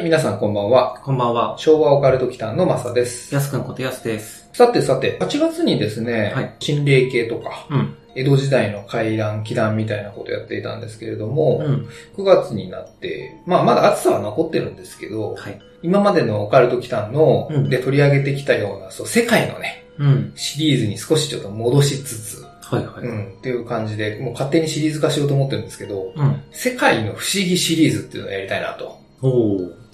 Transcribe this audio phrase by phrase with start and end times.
[0.00, 0.98] い、皆さんこんばんは。
[1.04, 1.54] こんばんは。
[1.58, 3.32] 昭和オカルト祈間のマサです。
[3.34, 4.48] やすくんことやすです。
[4.52, 7.96] さてさて、8月にですね、はい心霊系とか、うん。
[8.16, 11.88] 江戸時代の回覧、祈談みたいなことをやっていたんですけれども、うん。
[12.16, 15.60] 9月になって、まあまだ暑さは残ってるんですけど、はい。
[15.82, 20.32] 今までのオカルト祈間の、うんで取り上げてきたような、そう、世界のね、うん。
[20.34, 23.04] シリーズに少しちょっと戻しつつ、はいはい。
[23.04, 26.42] うん、っていう感じで、もう勝手にシリーズ化しようと思ってるんですけど、うん。
[26.52, 28.98] 世界の不思議シリーズっていうのをやりたいなと。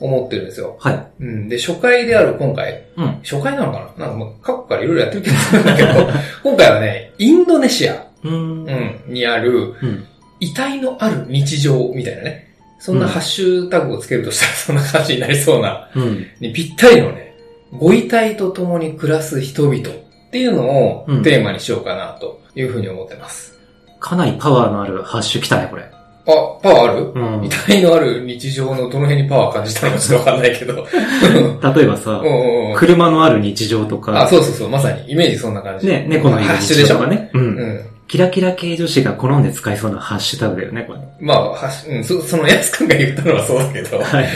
[0.01, 0.77] 思ってるんですよ。
[0.81, 1.07] はい。
[1.21, 1.49] うん。
[1.49, 3.07] で、初回である今回、うん。
[3.23, 4.07] 初回なのかな？
[4.07, 5.89] なんかもう過去からいろいろやってる気がするんだけど、
[6.45, 8.67] 今回はね、インドネシア、うーん。
[9.07, 10.05] うん、にあるうん。
[10.39, 12.47] 遺体のある日常みたいなね。
[12.79, 16.27] そんなハッシュタグをつけるとしたら そんな感じになりそうな、うん。
[16.41, 17.35] にぴったりのね、
[17.73, 19.83] ご遺体と共に暮らす人々っ
[20.31, 23.59] ていうのをうんテーマにしようかなというふうに思ってます。
[23.99, 25.85] かなりパワーのあるハッシュ来たね、これ。
[26.27, 30.75] あ、パワーある、うん遺体のある日常のどの辺にパワー感じたのかちょっとわかんないけど。
[31.75, 35.11] 例えばさう、んうんうん車のある日常とあ、か、そうそうそう、まさに。
[35.13, 35.87] イメージそんな感じ。
[35.87, 36.97] ね、猫のいるハッシュでしょ？
[36.97, 37.31] 日常とかね。
[37.33, 37.39] う。
[37.39, 37.81] うんん。
[38.09, 40.99] キラキラ系女子が好んで使いそうなハッシュタグだよね、これ。
[41.21, 43.99] まあ、はしうん、そそのやすくんが言ったのはそうだけど。
[44.03, 44.29] はい。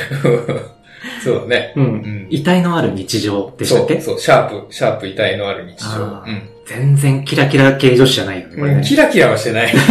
[1.25, 1.72] そうだね。
[1.77, 1.80] う。
[1.80, 2.27] うんん。
[2.30, 3.94] 遺体のある日常でしたっけ？
[4.00, 5.86] そう、そう、シャープ、シャープ遺体のある日常。
[6.04, 8.68] あー全然キラキラ系女子じゃないよね、こうん。
[8.68, 8.82] れね。
[8.84, 9.74] キラキラはしてない。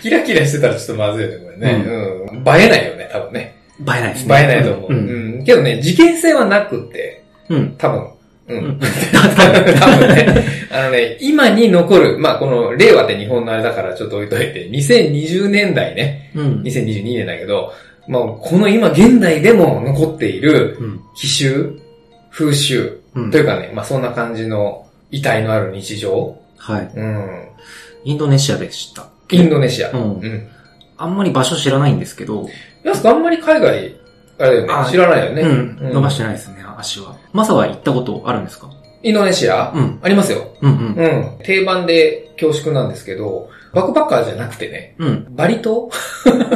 [0.00, 1.84] キラキラしてたらちょっとまずいよね、これね。
[1.86, 1.90] う
[2.36, 2.38] ん。
[2.38, 3.54] 映えないよね、多分ね。
[3.80, 4.46] 映えないです映えね。
[4.46, 4.92] ないと思う。
[4.92, 4.94] う。
[4.94, 5.44] うんん。
[5.44, 7.74] けどね、事件性はなくって、うん。
[7.76, 8.00] 多分。
[8.48, 8.80] ううん ん。
[9.78, 16.62] 多分ね、あのね、今に残る、まあこの令和って日本のあれだからちょっと置いといて、2020年代ね、うん。
[16.62, 17.74] 2022年だけど、
[18.08, 21.00] まあこの今現代でも残っているうん。
[21.14, 21.74] 奇襲、
[22.30, 26.90] 風習、うんというかね、まあそんな感じの遺体のある日常、はい。
[26.94, 27.48] うん。
[28.04, 29.06] インドネシアでした。
[29.30, 29.90] インドネシア。
[29.90, 30.48] うんうん。
[30.96, 32.48] あんまり場所知らないんですけど、
[32.84, 33.96] やすくあんまり海外、
[34.38, 35.42] あれだよねあ、知らないよね。
[35.42, 35.92] うん。
[35.92, 37.16] 伸ばししてないですね、足は。
[37.32, 38.70] マサは行ったことあるんですか？
[39.02, 39.98] インドネシア、うん。
[40.02, 40.56] ありますよ。
[40.60, 41.04] うんうん。
[41.04, 41.38] うん。
[41.44, 45.26] 定番で恐縮なんですけど、バックパッカーじゃなくてね、うん。
[45.30, 45.90] バリ島？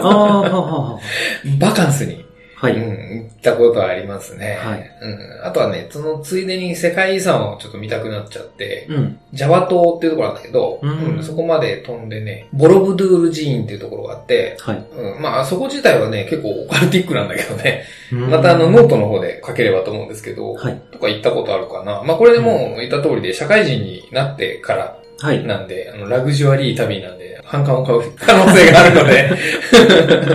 [0.03, 0.99] ああ。
[1.59, 2.25] バカンスに、
[2.57, 2.73] はい。
[2.75, 4.59] うん、行ったことはありますね。
[4.61, 5.47] はいうん。
[5.47, 9.19] あとはね、そのついでに世界遺産をちょっと見たくなっちゃって、うん。
[9.35, 10.91] ジャワ島っていうところなんだけど、う
[11.21, 14.87] んそこまで飛んでね、ボロブドゥール寺院っていうところがあって、はい。
[14.97, 20.81] うん、まあそこ自体はね、結構オカルティックなんだけどね、うんまたあのノートの方で書ければと思うんですけど、はい。
[20.93, 22.03] とか行ったことあるかな。
[22.05, 25.45] まあこれでもう言った通りで社会人になってからはい。
[25.47, 29.31] なんで、あの、ラグジュアリー旅なんで、反感を買う可能性があるので。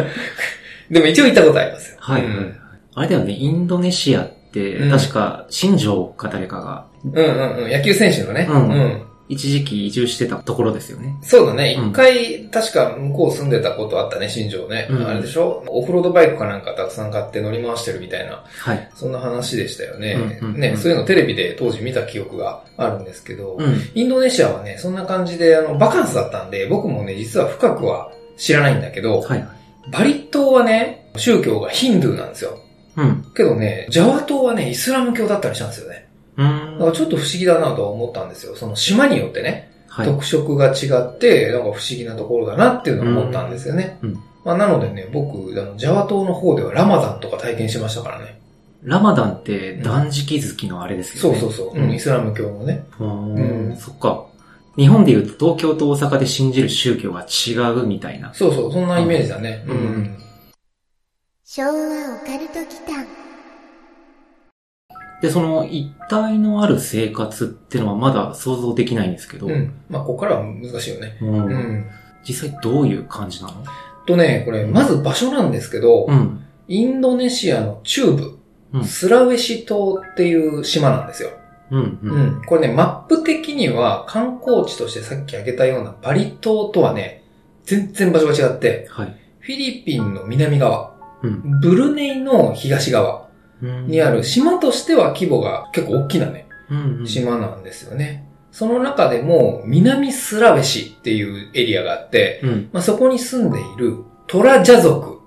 [0.90, 2.26] でも一応行ったことありますよ。
[2.26, 2.38] はい。
[2.38, 2.58] うん
[2.94, 7.72] あれだよね、インドネシアってうん、確か、新庄か誰かが、うんうんうん。
[7.72, 8.48] 野球選手のね。
[8.50, 11.16] うん一時期移住してたところですよね。
[11.22, 11.78] そうだね。
[11.80, 14.88] うん一回、確か向こう住んでたことあったね、新庄ね。
[14.90, 15.64] うんあれでしょ？
[15.68, 18.90] オフロードバイクかなんかたくさん買って乗り回してるみたいな、はい。
[18.94, 20.16] そんな話でしたよね。
[20.42, 23.76] うんうんうんね、そういうのテレビで当時見た記憶があるんですけど、うん。
[23.96, 29.48] インドネシアはね、そんな感じで、あの、バカンスだったんで、僕もね、実は深くは知らないんだけど、はい。
[29.90, 32.60] バリ島はね、宗教がヒンドゥーなんですよ。
[32.96, 33.26] うん。
[33.36, 36.08] けどね、ジャワ島はね、イスラム教だったりしたんですよね。
[36.38, 36.86] うだんか。
[36.86, 38.56] らちょっと不思議だなとは思ったんですよ。
[38.56, 40.06] その島によってね、はい。
[40.06, 43.98] 特色が違って、なんか不思議なところだなっていうのを思ったんですよね。
[44.02, 48.40] うんうんまあ、なのでね、僕、あの、ジャワ島の方ではラマダンとか体験しましたからね。
[48.84, 51.40] ラマダンって断食月のあれですよね。
[51.40, 51.80] そうそうそう。
[51.80, 52.84] うん、イスラム教のね。
[53.00, 53.78] ううんん。
[53.78, 54.26] そっか。
[54.78, 58.34] 日本で言うと東京と大阪で信じる宗教が違うみたいな。
[58.34, 59.66] そうそう、そんなイメージだね。
[59.68, 59.78] ううん。
[60.04, 60.18] ん。
[61.44, 61.74] 昭和オ
[62.26, 63.06] カルト祈間
[65.22, 69.74] で、その一体のある生活っていうのはまだ想像できないんですけど、うん。
[69.90, 71.18] まあ、ここからは難しいよね。
[71.22, 71.46] うん。
[71.46, 71.86] うん。
[72.24, 73.64] 実際どういう感じなの？
[74.06, 75.52] とね、これ、まず場所なん。
[75.52, 76.46] ですけど、うん。
[76.68, 77.82] インドネシアの？
[77.84, 78.40] 中部、
[78.74, 81.30] うんスラウェシ島っていう島なんですよ。
[81.72, 81.82] うん。
[81.82, 82.00] う。
[82.04, 82.42] うんん。
[82.46, 87.24] これね、マップ的には観光地としてさっき挙げたようなバリ島とはね、
[87.64, 89.16] 全然場所が違って、はい。
[89.40, 91.60] フィリピンの南側、うん。
[91.60, 93.30] ブルネイの東側
[93.62, 97.08] うんにある島としては規模が結構大きなね、うん。
[97.08, 98.28] 島なんですよね。
[98.52, 102.70] その中でも南スラベシっていうエリアがあって、うん。
[102.74, 105.22] まあ、そこに住んでいるトラジャ族。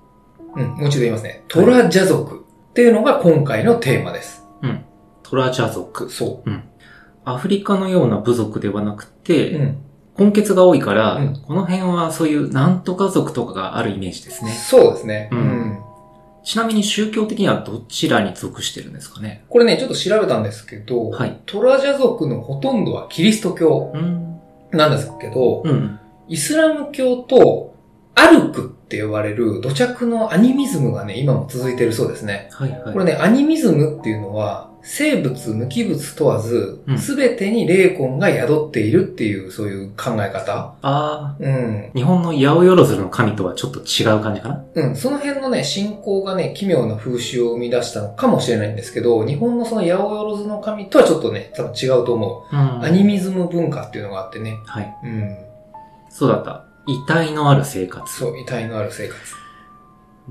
[0.55, 1.43] うん、もう一度言いますね。
[1.47, 4.44] トラジャ族っていうのが今回のテーマです。
[5.29, 6.09] トラジャ族。
[6.09, 6.43] そ
[7.23, 9.59] アフリカのような部族ではなくて、う。
[9.59, 9.77] うん。
[10.17, 14.51] 根血が多いから、うんこの辺はそういうなんとか族とかがあるイメージですね。
[14.51, 15.29] そうですね。
[15.31, 15.79] ううんん。
[16.43, 19.43] ちなみに宗教的にはどちらに属してるんですかね？
[19.49, 24.39] これね、ちょっと調べたんですけど、はいトラジャ族のほとんどはキリスト教うん。
[24.71, 25.99] なんですけど、うん。
[26.27, 27.75] イスラム教と
[28.13, 32.49] アルクって呼ばれる土着のアニミズムがね、今も続いてるそうですね。
[32.51, 32.93] はいはい。
[32.93, 40.75] これね、アニミズムっていうのは、生物、無機物問わずう、んすべてに霊魂が宿っているっていう、そういう考え方。
[40.83, 41.89] あうん。
[41.89, 44.63] あ、日本の八百万の神とはちょっと違う感じかな？
[44.75, 44.95] うん。
[44.95, 52.55] その辺のね、信仰がね、奇妙な風習を生み出したのかもしれないんですけど、日本のその八百万の神とはちょっとね、多分違うと思う。
[52.55, 54.59] うんアニミズム文化っていうのがあってね。
[54.67, 54.95] はい。
[55.03, 55.35] うん。
[56.09, 56.63] そうだった。
[56.87, 58.13] 遺体のある生活。
[58.13, 59.19] そう、遺体のある生活。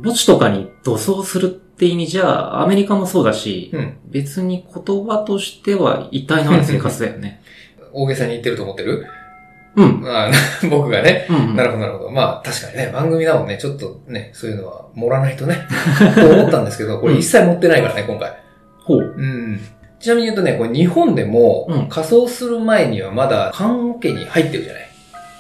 [0.03, 3.97] 墓地とかに土葬するって意味じゃ、アメリカもそうだし、うん。
[4.07, 7.43] 別に言葉としては遺体のある生活だよね。
[7.93, 9.07] 大げさに言ってると思ってる？
[9.77, 10.01] うん。
[10.01, 10.31] まあ、
[10.71, 11.27] 僕がね。
[11.29, 11.57] うん、うん。
[11.57, 12.11] なるほど、なるほど。
[12.11, 15.57] まあ、確かにね、番組だもんね、ちょっとね、そういうのは盛らないとね、
[16.15, 18.33] と 思ったんですけど、これ一切持ってないからね、今回。
[18.85, 18.99] ほう。
[19.01, 19.61] うん。
[19.99, 24.85] ちなみに言うとね、これ日本でもうん、仮装する前にはまだ棺桶に入ってるじゃない？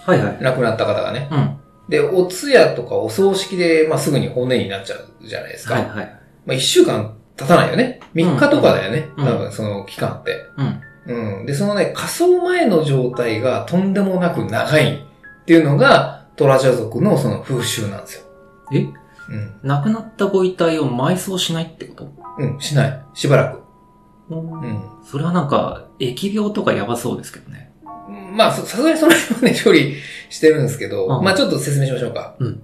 [0.07, 0.37] はいはい。
[0.43, 1.29] 亡くなった方がね。
[1.31, 1.51] うん。
[1.89, 5.75] で、お通夜とかお葬式で、まあ、すぐに骨になっちゃうじゃないですか。
[5.75, 6.13] はいはい。
[6.47, 8.01] まあ、一週間経たないよね。
[8.15, 9.11] 3日とかだよね。
[9.17, 10.47] うん多分、その期間って。
[10.57, 10.81] うん。
[11.07, 11.47] うん。
[11.47, 18.25] で、そのね、仮装前の状態がとんでもなく長いっていうのが、トラジャ族のその風習なんですよ。
[18.73, 18.79] え？
[18.81, 19.55] うん。
[19.63, 22.13] 亡くなったご遺体を埋葬しないってこと？
[22.39, 23.03] うん、しない。
[23.15, 23.63] しばらく。
[24.31, 24.35] う。
[24.35, 24.83] うんん。
[25.05, 27.73] それはなんか、疫病とかやばそうですけどね。
[28.33, 29.95] まあ、ささすがにその辺はね、処理
[30.29, 32.35] してるんですけど、うんまあちょっと説明しましょうか。
[32.39, 32.63] うん。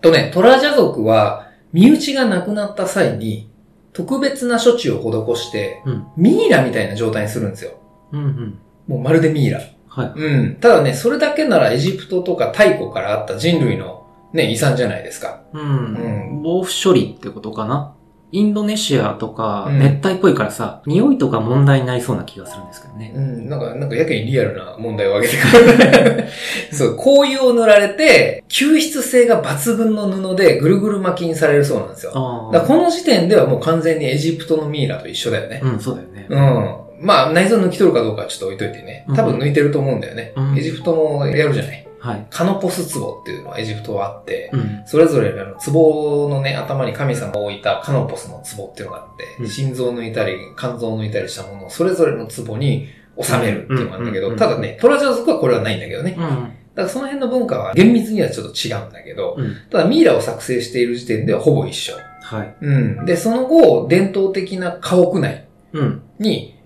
[0.00, 3.50] とね、トラジャ族は、身内が亡くなった際に、
[3.92, 6.06] 特別な処置を施して、うん。
[6.16, 7.72] ミイラみたいな状態にするんですよ。
[8.12, 8.58] うんうん。
[8.88, 9.60] もうまるでミイラ。
[9.88, 10.12] はい。
[10.14, 10.56] うん。
[10.56, 15.42] ただね、それだけならエジプトとか太古からあった人類のね、遺産じゃないですか。
[15.52, 16.40] うん。
[16.42, 17.94] 防腐処理ってことかな
[18.32, 23.12] インドネシアとか、うん熱帯っぽいからさ、匂いとか問題になりそうな気がするんですけどね。
[23.14, 23.48] うん。
[23.48, 26.24] なんか、なんかやけにリアルな問題を挙げてくる。
[26.72, 32.12] そう、紅葉を塗られて、吸湿性が抜群の布でぐるぐる巻きにされるそうなんですよ。
[32.12, 35.60] この時点ではもう完全にエジプトのミイラと一緒だよね。
[35.62, 36.26] うん、そうだよね。
[36.28, 37.06] うん。
[37.06, 39.04] まあ、内臓抜き取るかどうかはちょっと置いといてね。
[39.14, 40.32] 多分抜いてると思うんだよね。
[40.36, 41.86] うんエジプトもやるじゃない。
[42.02, 42.26] はい。
[42.30, 44.82] カノポス壺っていうのはエジプトはあって、うん。
[44.86, 52.88] それぞれあの壺のね、頭に神様が置いたカノポスの壺っていうのがあって、うん心臓を抜いたり、肝臓を抜いたりしたものをそれぞれの壺に
[53.20, 56.16] 収めるっていうのがあるんだけど、ただね、トラジャ族はこれはないんだけどね。
[56.18, 56.24] うん。
[56.24, 59.54] だからその辺の文化は厳密にはちょっと違うんだけど、うん。
[59.70, 61.92] ただミイラを作成している時点ではほぼ一緒。
[62.22, 62.56] はい。
[62.60, 63.04] うん。
[63.06, 66.02] で、その後、伝統的な家屋内うん。
[66.18, 66.58] に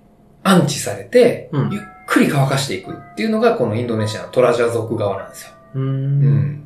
[0.42, 5.52] 安置されて、うんゆっくり乾かしていくっていうのがこのインドネシアのトラジャ族側なんですよ。
[5.74, 5.80] うー。
[5.80, 6.64] うんん。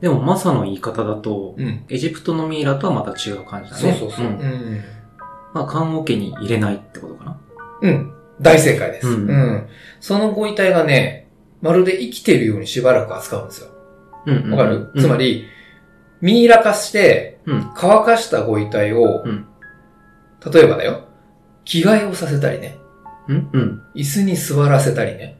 [0.00, 1.84] でも、マサの言い方だと、うん。
[1.88, 3.82] エジプトのミイラとはまた違う感じだね。
[3.82, 4.26] そうそうそう。
[4.26, 4.84] んうん。
[5.54, 7.40] まあ、棺桶に入れないってことかな。
[7.82, 8.12] うん。
[8.40, 9.08] 大正解です。
[9.08, 9.68] ううんん。
[10.00, 11.28] そのご遺体がね、
[11.62, 13.68] まるで生きてるようにしばらく扱うんですよ。
[14.26, 14.50] うん。
[14.50, 15.46] わかる、うんつま、り、
[16.20, 17.70] ミイラ化して、うん。
[17.74, 19.46] 乾かしたご遺体を、うん
[20.52, 21.08] 例えばだよ、
[21.64, 22.78] 着替えをさせたりね、
[23.28, 23.48] うん。
[23.52, 23.82] うん。
[23.94, 25.36] 椅子に座らせたりね。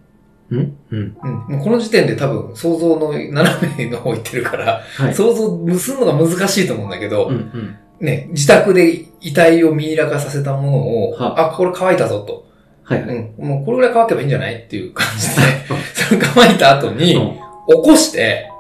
[0.51, 0.77] うん。
[0.91, 1.17] うん。
[1.23, 1.33] うん。
[1.57, 5.15] もうこの時点で多分想像の斜めの方行ってるから、はい。
[5.15, 7.35] 想像するのが難しいと思うんだけど、うん。
[7.35, 7.77] うん。
[8.01, 12.47] ね、自宅で遺体をミイラ化させたものを、はあ、これ乾いたぞと。
[12.83, 13.17] はいはい。
[13.17, 13.49] うん。
[13.49, 15.35] もうこれぐらい乾けばいいんじゃないっていう感じで、
[15.95, 17.33] その乾いた後に、うん。
[17.33, 17.41] 起
[17.83, 18.51] こして、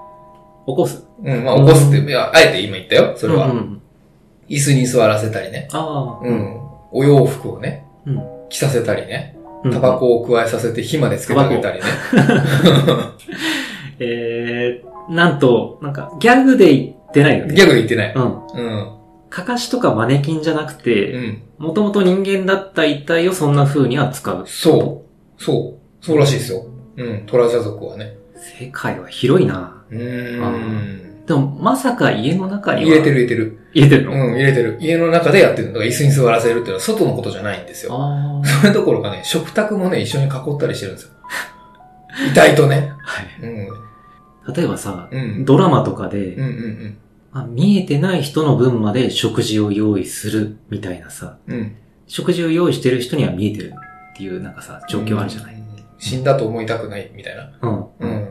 [0.67, 1.05] 起こす。
[1.23, 3.47] うん、まあ起こすって、いや、あえて今言ったよ、それは。
[3.47, 3.83] うんうん。
[4.49, 5.69] 椅子に座らせたりね。
[5.73, 6.27] ああ。
[6.27, 6.61] うん。
[6.93, 8.36] お洋服をね、うん。
[8.49, 9.37] 着させたりね。
[9.65, 9.99] うんタバ。
[9.99, 11.85] コを加えさせて火までつけてあげたりね。
[13.99, 17.55] えー、なんと、なんか、ギャグで言ってないよね。
[17.55, 18.15] ギャグで言ってない。
[18.15, 18.47] うん。
[18.49, 18.97] うん。
[19.31, 21.43] かかしとかマネキンじゃなくうて、ん。
[21.59, 24.47] もともと人間だった遺体をそんな風に扱う。
[24.47, 25.05] そ
[25.39, 25.43] う。
[25.43, 26.05] そう。
[26.05, 26.67] そうらしいですよ。
[26.97, 27.23] うん。
[27.27, 28.17] トラジャ族はね。
[28.59, 29.83] 世界は広いな。
[29.91, 31.06] うーん。
[31.27, 32.89] でも、まさか家の中には。
[32.89, 33.17] 入れてる。
[33.17, 33.59] 入れてる。
[33.75, 34.79] 入れてるの、うん、入れてる。
[34.81, 35.75] 家の中でやってるの。
[35.75, 37.95] だから椅子に座らせるっていうのは外のことじゃないんですよ。
[37.95, 38.47] ああ。
[38.63, 41.11] それどころかね、食卓もね、一緒に囲ったりしてるんですよ。
[42.31, 42.93] 遺体とね。
[43.03, 43.27] はい。
[43.43, 44.55] うん。
[44.55, 45.45] 例えばさ、うん。
[45.45, 46.97] ドラマとかで、うんうん
[47.33, 51.55] まあ見えてない人の分まで食事を用意するみたいなさ、うん。
[51.55, 51.73] うん。
[52.07, 53.75] 食事を用意してる人には見えてる
[54.15, 55.67] っていうなんかさ、状況あるじゃない、うん
[55.99, 57.51] 死んだと思いたくないみたいな。
[57.63, 57.87] うん。
[58.01, 58.11] うん。
[58.11, 58.29] うん。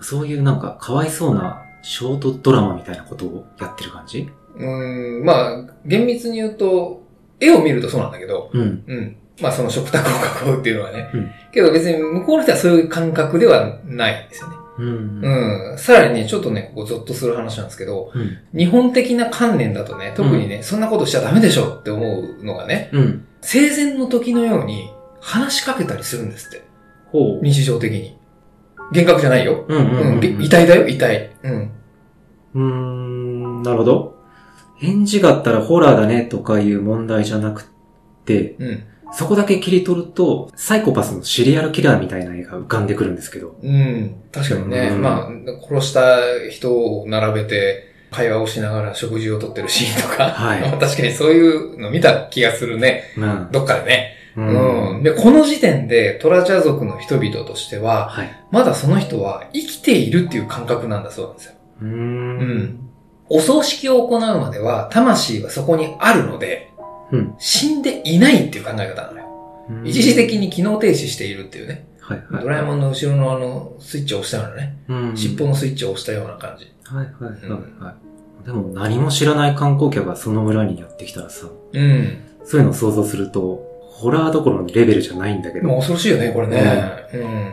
[0.00, 4.28] そういうなんか、かわいそうなショートドラマみたいなことをやってる感じ？
[4.56, 7.02] うーん、まあ、厳密に言うと、
[7.40, 8.84] 絵を見るとそうなんだけど、うん。
[8.86, 9.16] うん。
[9.40, 10.08] まあその食卓
[10.46, 11.10] を囲うっていうのはね。
[11.14, 14.56] うんけど別に向こうの人はそういう感覚ではないんですよね。
[14.78, 15.24] うん。
[15.72, 15.78] うん。
[15.78, 18.38] さらにね、ちょっとね、ここゾッとする話なんですけど、うん。
[18.56, 23.26] 日本的な観念だとね、特にね、そんなことしちゃダメでしょって思うのがね、うん。
[23.40, 26.64] 生前の時のように話しかけたりするんですって。
[27.06, 27.40] ほう。
[27.42, 28.17] 日常的に。
[28.90, 29.64] 幻覚じゃないよ。
[29.68, 30.00] うんうんう。
[30.00, 30.20] うんん。
[30.20, 31.30] げ遺体だよ、遺体。
[31.42, 31.70] うん。
[32.54, 34.18] うーん、なるほど。
[34.76, 37.66] 返事があったらホラーだねとかいう問題じゃなく
[38.24, 38.84] て、うん。
[39.12, 43.56] そこだけ切り取ると、サイコパスのシリアルキラーみたいな絵が浮かんでくるんですけど。
[43.62, 44.16] うん。
[44.30, 46.18] 確かにね、うんまあ、殺した
[46.50, 53.04] 人を並べて、会話をしながら食事をとってるシーンとか、はいまあ 確かにそういうの見た気がするね。
[53.16, 53.48] うん。
[53.52, 54.14] どっかでね。
[54.38, 55.02] ううん。
[55.02, 58.30] で、この時点でトラジャ族の人々としては、はい。
[58.50, 61.52] まだその人は生きているっていう感覚なんだそうなんですよ。
[61.82, 61.90] うーん。
[61.90, 62.84] うん
[63.30, 66.70] お葬式を行うまでは、魂はそこにあるので、
[67.12, 67.34] うん。
[67.38, 69.24] 死んでいないっていう考え方なのよ。
[69.68, 71.86] うん一時的に機能停止しているっていうね。
[72.00, 72.42] はいはい。
[72.42, 74.78] ドラえもんの後ろのあの、スイッチを押したようなね。
[74.88, 75.16] うん。
[75.16, 76.72] 尻尾のスイッチを押したような感じ。
[76.84, 77.94] はいはいはいは
[78.44, 78.46] い。
[78.46, 82.18] でも何も知らない観光客がその村にやってきたらさ、うん。
[82.44, 83.67] そういうのを想像すると、
[83.98, 86.62] ホラーどころのレベルじゃないんだけど、もう恐ろしいよね、これね。
[87.12, 87.52] うん。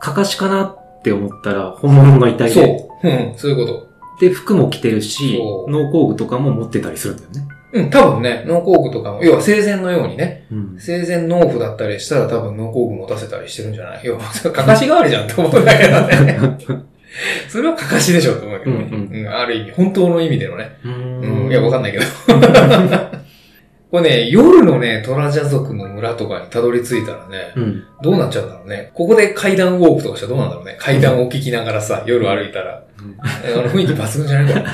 [0.00, 3.08] かかしかなって思ったら本物の遺体で、そう。
[3.08, 3.88] うん、そういうこと。
[4.20, 7.48] で、服も着てるし農工具とかも持ってたりするんだよね。
[7.72, 10.76] うん、多分ね、農工具とかも、要は生前のようにね、うん。
[10.78, 14.00] 生前農夫だったりしたら多分農工具持たせたりしてるんじゃない？
[14.04, 16.58] 要は、かかし代わりじゃんって思うんだけどね。
[17.48, 18.88] それはかかしでしょと思うけどね。
[18.90, 20.76] うんうんある意味、本当の意味でのね。
[20.84, 22.04] ううん、いや、わかんないけど。
[23.94, 27.84] これね、夜のね、トラジャ族の村とかにたどり着いたらね、うん。
[28.02, 28.90] どうなっちゃうんだろうね。
[28.92, 30.76] ここで階段ウォークとかしたらどうなんだろうね。
[30.80, 32.82] 階段を聞きながらさ、夜歩いたら。
[32.98, 33.02] あ
[33.56, 34.64] の雰囲気抜群じゃないこれ。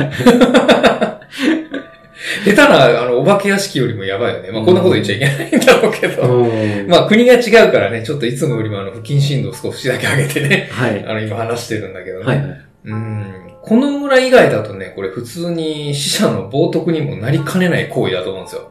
[2.55, 4.53] 下手な、あの、お化け屋敷よりもやばいよね。
[4.53, 6.23] まあ、こんなこと言っちゃいけないんだろうけど。
[6.23, 11.05] うんまあ、国が違うからね、ちょっといつもよりもあの、不謹慎度を少しだけ上げてね、はい。
[11.07, 12.25] あの、今話してるんだけどね。
[12.25, 12.61] はいはい。
[12.87, 13.35] うん。
[13.61, 18.71] この村以外だとね、これ普通に死者の冒涜にもなりかねない行為だと思うんですよ。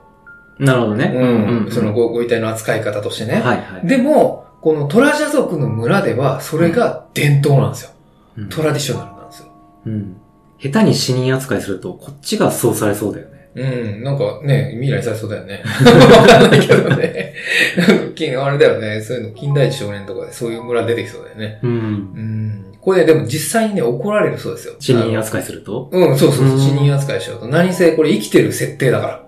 [0.60, 1.13] なるほどね。
[1.16, 1.72] うん。
[1.72, 3.36] そのごご遺体の扱い方としてね。
[3.36, 3.88] はいはい。
[3.88, 7.92] でも、このトラジャ族の村では、それが伝統なんですよ。
[8.38, 9.48] うんトラディショナルなんですよ。
[9.86, 10.16] うん。
[10.60, 13.39] 下手に死人扱いすると、こっちがそうされそうだよね。
[13.56, 13.63] う
[14.00, 15.63] ん、なんかね、未来されそうだよね。
[16.22, 17.34] わかんないけどね。
[17.78, 21.60] なんか近あれだよね、そういうの、近代一少年とかでそういう村出てきそうだよね。
[21.63, 21.72] うん。
[21.72, 22.66] うん。
[22.80, 24.75] これでも実際にね、怒られるそうですよ。
[24.80, 25.89] 死人扱いすると？
[25.92, 27.48] うん、そうそうそうう、ん死人扱いしちゃうと。
[27.48, 29.24] 何せこれ生きてる設定だか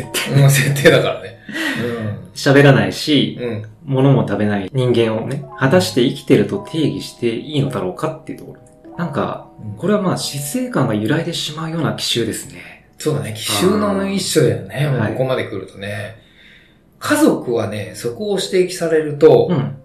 [0.00, 0.36] 設定。
[0.36, 0.44] ら。
[0.44, 1.38] うん、設定だからね。
[2.34, 3.48] 喋らないし、うん。
[3.48, 3.64] うん。
[3.84, 8.60] 物も食べない人間をね、果たして生きてると定義していいのだろうかっていうところ。
[8.96, 12.86] なんか、これはまあ死生観が揺らいでしまうような奇襲ですね。
[12.98, 14.88] そうだね、奇襲の一種だよね。
[14.90, 16.16] もうはいここまで来るとね。
[16.98, 19.76] 家族はね、そこを指摘されると、うん。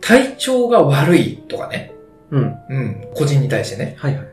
[0.00, 1.92] 体調が悪いとかね。
[2.30, 2.54] うん。
[2.68, 3.08] うん。
[3.14, 3.96] 個人に対してね。
[3.98, 4.26] はいはい。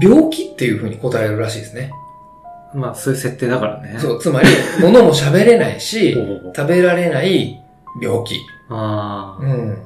[0.00, 1.90] 病気っていう風に答えるらしいですね。
[2.74, 3.96] まあ、そういう設定だからね。
[3.98, 4.48] そう、つまり、
[4.80, 6.14] 物も喋れないし
[6.54, 7.60] 食べられない
[8.02, 8.34] 病気。
[8.68, 9.78] ああ、うん。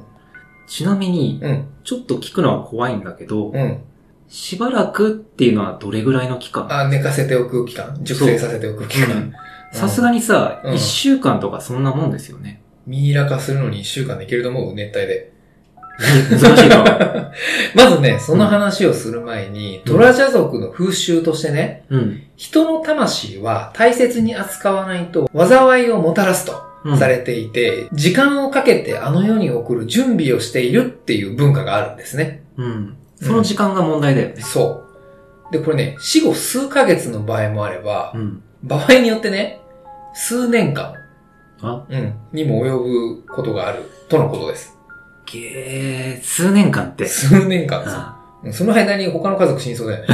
[0.66, 1.64] ちなみに、うん。
[1.84, 3.78] ちょっと聞くのは怖いんだけど、うん。
[4.28, 6.66] しばらくっていうのはどれぐらいの期間？
[6.72, 7.98] あ、寝かせておく期間。
[8.02, 9.32] 熟成させておく期間。
[9.72, 12.62] さすがにさ、うん一週間とかそんなもんですよね。
[12.86, 14.74] ミイラ化するのに一週間できると思う？
[14.74, 15.31] 熱帯で。
[16.30, 17.30] 難しいな。
[17.74, 22.22] まずね、その話をする前に、うんトラジャ族の風習としてね、うん。
[22.36, 32.42] 人の魂は大切に扱わないと災いをもたらすとうんされていて、時間をかけてあの世に送る準備をしているっていう文化があるんですね。
[32.56, 32.96] うん。
[33.20, 34.34] その時間が問題だよね。
[34.38, 34.84] そ
[35.50, 35.52] う。
[35.52, 38.42] で、これね、死後数ヶ月の場合もあればう、ん。
[38.62, 39.60] 場合によってね、
[40.14, 40.94] 数年間、
[41.62, 41.84] あ？
[41.88, 44.76] うん、にも及ぶことがあるとのことです。
[45.26, 47.06] げー、数年間って。
[47.06, 50.08] 数年間ですよあうんその間に他の家族死にそうだよね。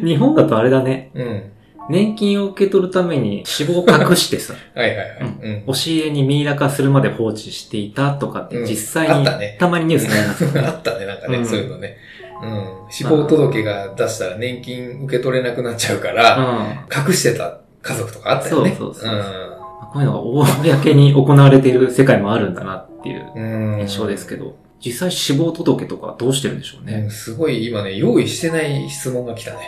[0.02, 1.10] 日本だとあれだね。
[1.14, 1.26] うん。
[1.26, 1.42] うん
[1.90, 5.08] 年金を受け取るために死亡を隠してさ、 はいはいはい。
[5.20, 5.62] うん。
[5.66, 10.60] 押し入れにミイラ化するまで放置していたとかってうん実際にあったねたまにニュースになりますよね。
[10.66, 11.98] あったね、なんかね、うんそういうのね。
[12.42, 12.68] うん。
[12.88, 17.06] 死亡届が出したら年金受け取れなくなっちゃうから、うん。
[17.06, 18.74] 隠してた家族とかあったよね。
[18.78, 19.54] そうそうそう
[19.92, 23.74] こういうのが公に行われている世界もあるんだなっていううん。
[23.74, 23.80] うん。
[23.82, 26.94] 印象ですけど、実際死亡届とかどうしてるんでしょうね。
[27.04, 29.58] うんすごい今ね、用意してない質問が来たね。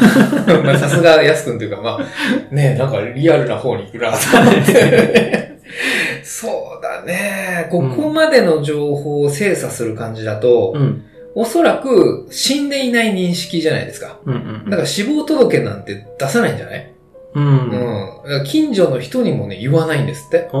[0.64, 5.58] まあさすが安くんというか、まあ、ね、なんかリアルな方に行くなと思って。
[6.24, 7.68] そうだね。
[7.70, 11.04] ここまでの情報を精査する感じだと、うん。
[11.38, 14.18] おそらく死んでいない認識じゃないですか。
[14.24, 14.70] うんうん。
[14.70, 16.90] だから死亡届なんて出さないんじゃない？
[17.34, 17.70] うん。
[18.28, 18.44] うん。
[18.44, 20.48] 近所の人にもね、言わないんですって。
[20.52, 20.56] あ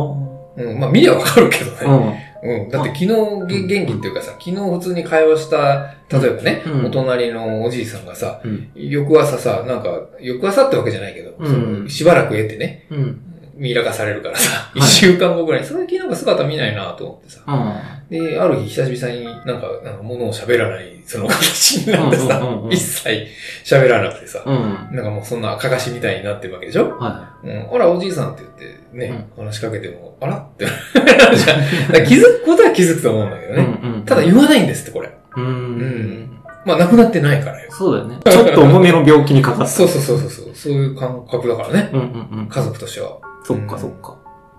[0.56, 0.80] うん。
[0.80, 1.98] まあ見りゃわかるけどあ。
[2.10, 2.38] ね。
[2.42, 2.68] うん。
[2.70, 3.06] だって昨日
[3.46, 8.70] げ元気っていうかさ、昨日普通に会話した、例えばね、うんお隣のおじいさんがさ、うん。
[8.74, 13.25] 翌朝さ、なんか、翌朝ってわけじゃないけど、しばらく得てね、うん。
[13.56, 17.40] ミイラ化されるからさ、い一週間後ぐらい、最近なんか姿見ないなと思ってさ。
[17.46, 23.26] あで、ある日久々になんか、なんか物を喋らない、その形になってさうんうんうんう、ん一切
[23.64, 24.50] 喋らなくてさ、あ。
[24.50, 24.54] う
[24.92, 24.96] ん。
[24.96, 26.90] なんかもうそんなかかしみたいになってるわけでしょ？
[26.98, 30.36] はうん、あら、おじいさんって言ってね、話しかけても、あら？
[30.36, 30.66] って。
[32.06, 33.56] 気づくことは気づくと思うんだけどい。
[33.56, 33.78] ね。
[33.82, 34.02] うんうん。
[34.04, 35.10] ただ言わないんですって、これ。
[35.36, 35.40] う。
[35.40, 35.48] うん
[35.78, 36.38] ん。
[36.64, 37.70] まあ、亡くなってないからよ。
[37.70, 38.18] そうだよね。
[38.24, 39.66] ちょっと重めの病気にかかった。
[39.68, 40.54] そうそうそうそうそう。
[40.54, 41.90] そういう感覚だからね。
[41.92, 42.02] うんう
[42.36, 42.46] んうん。
[42.48, 43.18] 家族としては。
[43.46, 44.18] そっかそっか。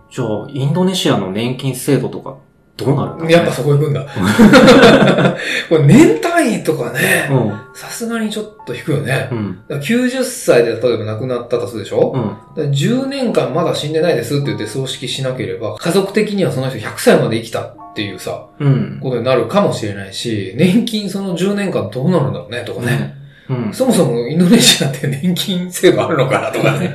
[0.10, 2.38] じゃあ、インドネシアの年金制度とか、
[2.78, 3.34] どうなるんだろうね？
[3.34, 4.06] やっぱそこ行くんだ。
[5.68, 9.28] これ年単位とかね、うさすがにちょっと低いよね。
[9.34, 9.36] ん。
[9.36, 9.60] うん。
[9.68, 12.22] だから90歳で例えば亡くなったとするでしょ、うん。
[12.24, 19.00] だから10年間まだ死んでないですって言って葬式しなければ、家族的にはその人100歳まで生きたっていうさ、うん。
[19.02, 23.17] ことになるかもしれないし、年金その10年間どうなるんだろうねとかね。
[23.50, 23.74] うん。
[23.74, 26.94] そもそもインドネシアって年金制度あるのかなとかね。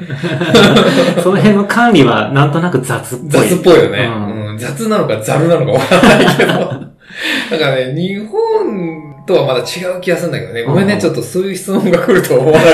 [1.23, 3.49] その辺の管理はなんとなく雑っぽい。
[3.49, 4.05] 雑っぽいよね。
[4.05, 6.53] うんうん雑なのかザルなのかわからないけど。
[7.51, 10.63] だからね、日本とはまだ違う気がするんだけどね。
[10.63, 12.73] ごめんね、うんちょっとそういう質問が来るとは思わなかっ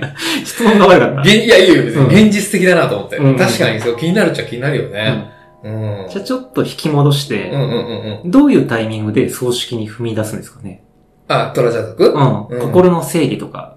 [0.00, 0.14] た。
[0.44, 1.20] 質問が悪かった。
[1.22, 1.82] 現いや、いいよ。
[2.08, 3.16] 現実的だなと思って。
[3.16, 5.24] うん確かにそう気になるっちゃ気になるよね。
[5.64, 6.06] うん。
[6.10, 8.30] じゃあちょっと引き戻して、うんうんうんうん。
[8.30, 10.82] どういうタイミングで葬式に踏み出すんですかね？
[11.28, 12.46] あ、トラジャ族うん。
[12.48, 13.76] うん心の整理とか。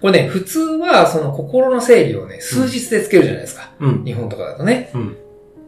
[0.00, 3.70] これね、普通はその心の整理をね、数日でつけるじゃないですか。
[3.80, 4.04] うん。
[4.04, 4.90] 日本とかだとね。
[4.94, 5.16] うん。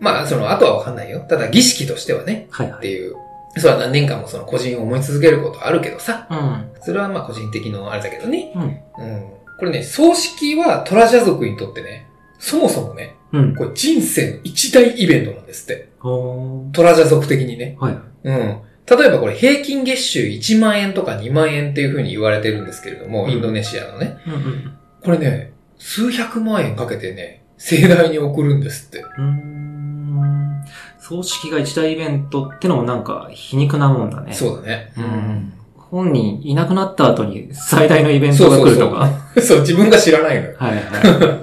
[0.01, 1.21] まあ、その後はわかんないよ。
[1.21, 2.79] ただ儀式としてはね、はいはい。
[2.79, 3.15] っていう。
[3.59, 6.27] それは何年間もその個人を思い続けることあるけどさ。
[6.31, 6.83] うん。
[6.83, 8.53] それはまあ個人的のあれだけどね。
[8.55, 8.63] うん。
[8.63, 9.27] うん。
[9.59, 12.07] これね、葬式はトラジャ族にとってね、
[12.39, 13.55] そもそもね、うん。
[13.55, 15.89] これ人生の一大イベントなんですって。
[16.03, 17.77] トラジャ族的にね。
[17.81, 17.99] はい。
[18.25, 18.57] うん。
[18.89, 24.19] 例えばこれ平均月収1万円とか2万円っていう風に言われてるんですけれども、うんインドネシアのね。
[24.27, 24.79] うんうん。
[25.03, 29.01] これね、数百万円かけてね、盛大に送るんですって。
[29.01, 30.65] うーん。
[30.99, 34.33] 葬式が一大イベントってのもなんか皮肉なもんだね。
[34.33, 34.93] そうだね。
[34.97, 35.53] うん。
[35.77, 39.09] 本人いなくなった後に最大のイベントが来るとか。
[39.41, 40.55] そう、自分が知らないのよ。
[40.59, 40.83] はいはい。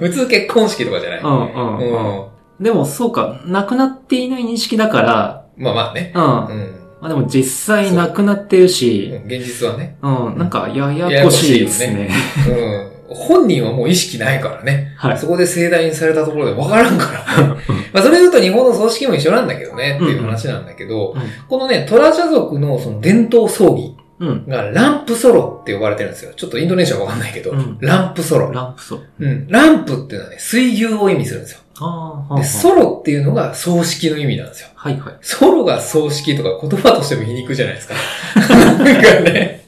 [0.00, 1.20] 普通結婚式とかじゃない。
[1.20, 2.18] うんうんうん。
[2.18, 2.24] うん。
[2.60, 6.12] でもそうか、亡くなっていない認識だから、まあまあね。
[6.14, 6.46] うん。
[6.46, 7.12] うまん。
[7.12, 9.96] あでも実際亡くなってるし、現実はね。
[10.02, 12.10] うん、なんかややこしいですね。
[12.48, 13.14] うん。
[13.14, 14.94] 本人はもう意識ないからね。
[14.96, 15.18] はい。
[15.18, 17.56] そこで盛大にされたところで分からんから。
[17.92, 24.46] まあそれ言うと日本の葬式も一緒なんだけどね、っていう話なんだけど、うんこのね、トラジャ族のその伝統葬儀うん。
[24.46, 26.32] がランプソロって呼ばれてるんですよ。
[26.34, 28.50] ちょっとインドネシアわかんないけど、うんランプソロ。
[28.52, 29.00] ランプソ。
[29.18, 29.46] うん。
[29.48, 31.60] ランプっていうのはね、水牛を意味するんですよ。
[31.80, 34.68] ああ、で、ソロっていうのが葬式の意味なんですよ。
[34.74, 35.14] はいはい。
[35.20, 37.94] ソロが葬式とか言葉としても皮肉じゃないですか。
[38.36, 38.84] なんか
[39.20, 39.64] ね、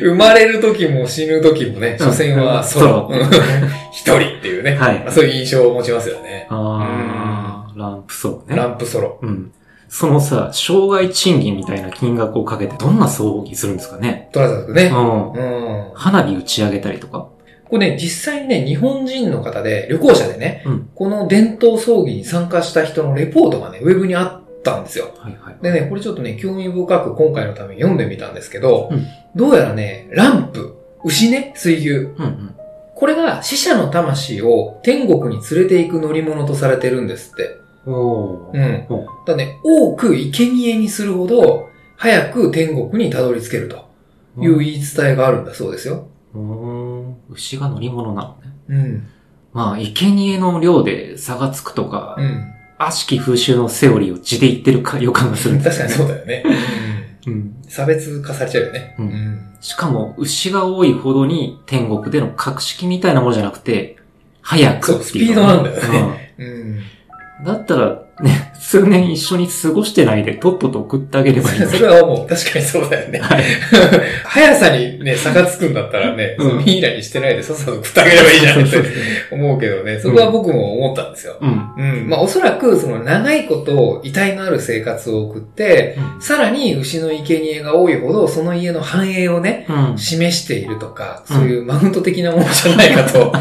[0.00, 3.10] 生まれる時も死ぬ時もね、所詮はソロ。
[3.92, 6.46] 一人っていうね、はいまあそういう印象を持ちますよね。
[6.50, 8.56] ああ、ランプソね。
[8.56, 9.18] ランプソロ。
[9.22, 9.52] うん。
[9.88, 14.86] そのさ、障害賃金みたいな金額をかけてどんな葬儀するんですかねトラザ族ね。
[14.86, 15.32] うん。
[15.32, 15.94] うん。
[15.94, 17.28] 花火打ち上げたりとか。
[17.72, 25.10] これね、実際にね、日本人の方で、旅行者でね、うんこの伝統葬儀に参加した人のレポートがね、ウェブにあったんですよ。
[25.16, 25.56] はいはい。
[25.62, 31.88] でね、これちょっとね、興味深く今回のために読んでみたんですけど、うんどうやらね、ランプ、牛ね、水牛。
[31.88, 32.54] うんうん。
[32.94, 37.56] これが死者の魂を天国に連れて行く乗り物とされてるんですって。
[37.86, 38.84] うん。
[38.86, 43.88] ほだね、多く生贄にするほど、早く天国にたどり着けると
[44.36, 46.08] ういう言い伝えがあるんだそうですよ。
[46.34, 47.16] うーん。
[47.30, 48.52] 牛が乗り物なのね。
[48.68, 49.08] うん。
[49.52, 52.52] まあ、生贄の量で差がつくとか、うん。
[52.78, 56.44] 悪しき風習のセオリーを地で言ってるか予感がするんです確かにそうだよね。
[57.26, 57.32] うん。
[57.32, 57.62] うん。
[57.68, 58.96] 差別化されちゃうよね。
[58.98, 59.56] うんん。
[59.60, 63.96] しかも、牛が多いほどに天国での格式みたいなものじゃなくて、
[64.40, 64.96] 早くっていう。
[64.96, 66.46] そうスピードなんだよねうん
[67.40, 67.44] うん。
[67.44, 73.18] だったら、ね、数年一緒に過ごしてないで、とっとと送ってあげればいい それはもう確かにそうだよね。
[73.18, 73.42] はい。
[74.24, 78.78] 速さにね、差がつくんだったらね、うんミイラにしてないでさっさと食ってあげればいいじゃんって
[79.30, 81.36] 思うけどね、そこは僕も思ったんですよ。
[81.40, 81.70] うん。
[81.76, 82.08] うん。
[82.08, 89.98] まあおそらく、その長いこと遺体のある生活を送って、さらに牛の生贄が多いほど、その家の繁栄をね、うん。
[89.98, 93.32] 示しているとか、そういうマウント的なものじゃないかと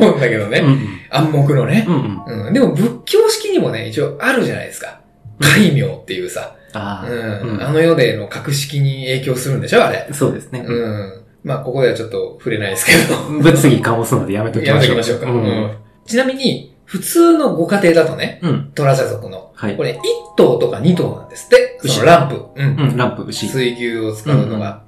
[0.00, 0.60] 思うんだけどね。
[0.64, 0.98] うん。
[1.10, 1.84] 暗黙のね。
[1.86, 2.22] うん。
[2.26, 2.46] うん。
[2.46, 2.52] うん。
[2.52, 5.00] でも仏教式にもね、一応一応あるじゃないですか。
[5.40, 10.08] 戒名っていうさ、ああ、うんうんあの世での格式に影響するんでしょあれ。
[10.12, 10.60] そうですね。
[10.60, 11.24] うん。
[11.42, 13.16] まあ、ここではちょっと触れないですけど。
[13.40, 14.96] 物議醸すのでやめときやましょう。
[14.96, 15.32] めときましょうか。
[15.32, 18.72] ううんんちなみに、普通のご家庭だとね、うん。
[18.74, 19.82] トラジャ族の、はいこ。
[19.82, 19.96] れ1
[20.36, 21.78] 頭とか2頭なんですって。
[21.82, 22.44] 牛そのランプ。
[22.54, 23.48] うんうん、ランプ、牛。
[23.48, 24.84] 水牛を使うのが。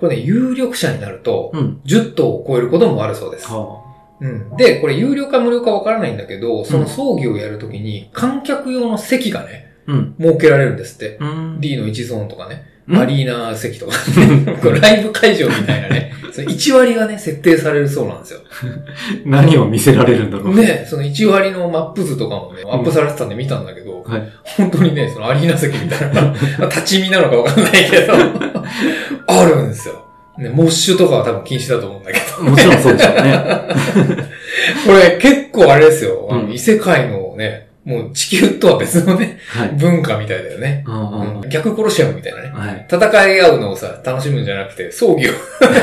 [0.00, 1.80] これね、有力者になると、うん。
[1.84, 3.48] 10頭を超えることもあるそうです。
[3.48, 3.81] は
[4.22, 4.56] うん。
[4.56, 9.92] で、これ有料か無料かわからないんだけど、その葬儀をやるときに観客用の席がね、あ。
[9.92, 10.14] うん。
[10.18, 11.18] 設けられるんですって。
[11.20, 11.60] うん。
[11.60, 13.92] D の1ゾーンとかね、うんアリーナ席とか、
[14.60, 18.40] これライブ会場みたいなね、その1割がね、設定されるそうなんですよ。
[19.24, 20.54] 何を見せられるんだろう。
[20.54, 24.28] ね、その1割のマップ図とかもね、アップされてたんで見たんだけど、はい。
[24.42, 26.34] 本当にね、そのアリーナ席みたいな、ま
[26.66, 28.14] あ立ち見なのかわかんないけど、
[29.28, 30.04] あるんですよ。
[30.38, 32.42] ね、モッシュとかは多分禁止だと思うんだけど。
[32.42, 33.44] もちろんそうでしょうね。
[34.86, 36.26] これ結構あれですよ。
[36.30, 39.68] あのうん異世界のね、もう地球とは別のね、はい。
[39.70, 40.84] 文化みたいだよね。
[40.86, 41.34] うんうん。
[41.42, 42.50] うん逆コロシアムみたいなね。
[42.50, 42.86] はい。
[42.90, 45.32] 戦い合うのをさ、楽しむんじゃなくて、葬儀を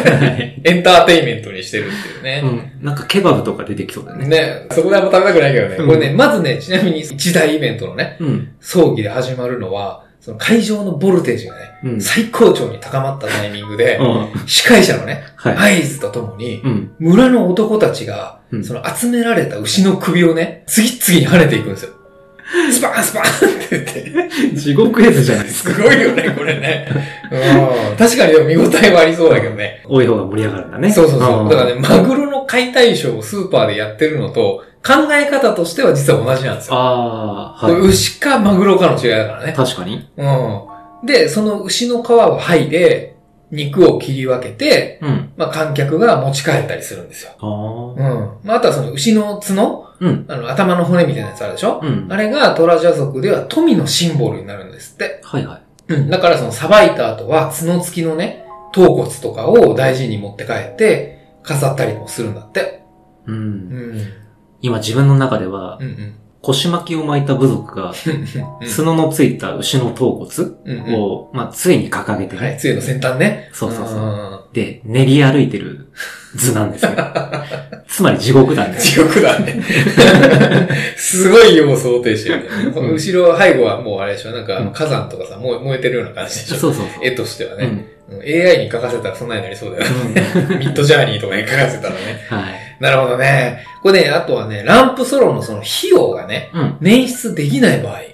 [0.64, 2.42] エンターテインメントにしてるっていうね。
[2.44, 2.86] うん。
[2.86, 4.28] なんかケバブとか出てきそうだよね。
[4.28, 5.76] ね、そこであんま食べたくないけどね。
[5.78, 8.48] うんこれね、まずね、ちなみに一大イベントのね、うん。
[8.62, 12.02] 葬儀で始まるのは、その会場のボルテージがね、うん。
[12.02, 14.48] 最高潮に高まったタイミングでう、ん。
[14.48, 15.82] 司会者のね、はい。
[15.82, 16.92] 合図とともに、うん。
[17.00, 21.92] 村の男たちが、うんその集められた牛の首をね、次々に跳ねていくんですよ。
[22.72, 23.84] スパーンスパーンって言っ
[24.54, 24.56] て。
[24.58, 25.72] 地獄絵図じゃないですか。
[25.72, 26.88] すごいよね、これね。
[27.32, 27.96] うん。
[27.96, 29.84] 確かにでも見応えはありそうだけどね。
[29.88, 30.92] 多い方が盛り上がるんだね。
[30.92, 31.46] そうそうそう。
[31.46, 36.76] んだからね、マグロの解体ショーをスーパーでやってるのと、考え方としては実は同じなんですよ。
[36.76, 37.80] ああ、はい。
[37.80, 39.54] 牛かマグロかの違いだからね。
[39.54, 40.10] 確かに。
[40.18, 41.06] うん。
[41.06, 43.16] で、その牛の皮を剥いで、
[43.52, 45.32] 肉を切り分けて、うん。
[45.38, 47.32] まあ、観客が持ち帰ったりするんですよ。
[47.40, 48.14] あうあ。
[48.14, 48.38] ん。
[48.44, 50.26] まあ、あとはその牛の角うん。
[50.28, 52.08] あの、頭の骨みたいなやつあるでしょ、うん。
[52.10, 55.20] あれがトラジャ族では富のシンボルになるんですって。
[55.24, 55.94] はいはい。
[55.94, 56.10] うん。
[56.10, 62.84] だからそのさばいた後は角付きのね、頭骨とかを大事に持って帰って、飾ったりもするんだって。
[63.26, 63.32] う。
[63.32, 64.14] うんん。
[64.62, 67.92] 今自分の中ではう、ん腰巻きを巻いた部族が、
[68.62, 68.70] うん。
[68.70, 70.96] 角のついた牛の頭骨。
[70.96, 72.58] を、まあ、杖に掲げてはい、ね。
[72.58, 73.50] 杖の先端ね。
[73.52, 74.02] そうそうそうう
[74.50, 75.92] んで、練り歩いてる
[76.36, 76.92] 図なんですよ。
[77.88, 79.62] つまり地獄なんです地獄だね。
[80.96, 82.72] すごいよう想定してるね。
[82.74, 87.06] この後ろ、背後はもうあれでしょなんか火山とかさ、燃え燃えてるような感じでしょそうそうそう。
[87.06, 87.99] 絵としてはね。
[88.10, 88.18] うん。
[88.18, 90.58] うん AI に書かせたらそんなになりそうだよね。
[90.60, 92.26] ミッドジャーニーとかに書かせたらね。
[92.30, 92.54] はい。
[92.80, 93.64] なるほどね。
[93.82, 96.78] これね、あとはね、ランプソロのその費用がね、うん。
[96.82, 98.00] 捻出できない場合。
[98.00, 98.06] う。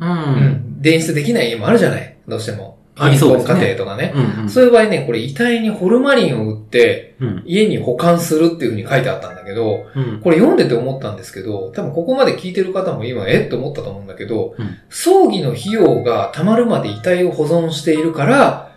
[0.00, 0.78] うんん。
[0.80, 2.16] 捻出できない家もあるじゃない？
[2.26, 2.78] どうしても。
[2.96, 4.12] 貧困家庭とかね。
[4.14, 4.42] うん。
[4.42, 4.50] うん。
[4.50, 7.42] そういう場合ね、これ遺体にホルマリンを売って、うん。
[7.46, 10.20] 家に保管するっていう風に書いてあったんだけど、うん。
[10.20, 13.46] これ読んでて思ったんですけど、多分ここまで聞いてる方も今、え？
[13.46, 18.67] って思ったと思うんだけど、うん葬儀の費用が溜まるまで遺体を保存しているから、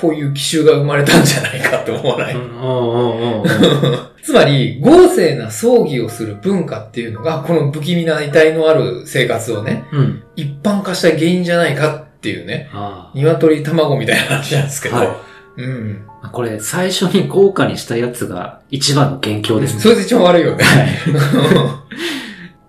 [0.00, 2.36] こういう奇襲が生まれたんじゃないかって思わない？
[4.22, 10.22] つまり、豪勢な葬儀をする文化っていうのが、この不気味な遺体のある生活をね、うん。
[10.34, 15.16] 一般化した原因じゃないかっていうね、あ鶏卵みたいな話なんですけど、は
[15.56, 16.02] うん。
[16.22, 16.28] あ。
[16.30, 19.80] これ、最初に豪華にしたやつが一番の元凶ですね。
[19.80, 20.64] それで一番悪いよね。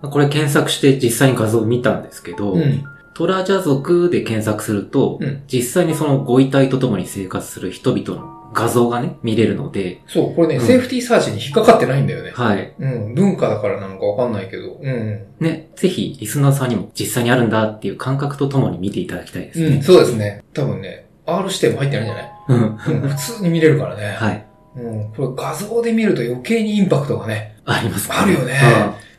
[0.00, 2.84] これ検索して実際に画像を見たんですけど、うん。
[3.18, 12.30] トラジャ族で検索すると、うん実際にそのご遺体と共に生活する人々の画像がね、見れるので、そう、これね、うんセーフティーサーチに引っかかってないんだよね。
[12.32, 12.74] はい。
[12.78, 13.14] うん。
[13.16, 14.78] 文化だからなのかわかんないけど。
[14.80, 15.26] うん。
[15.40, 19.82] ね、ぜひ、リスナーさんにも実際にあるんだっていう感覚とともに見ていただきたいですうん、ね。
[19.82, 20.44] そうですね。
[20.54, 22.32] 多分ね、R 指定も入ってないんじゃない？
[22.48, 23.02] うん。
[23.02, 24.12] うん、普通に見れるからね。
[24.12, 24.46] はい。
[24.76, 25.12] うん。
[25.12, 28.60] これ画像で見ると余計にインパクトがね、ありますあるよね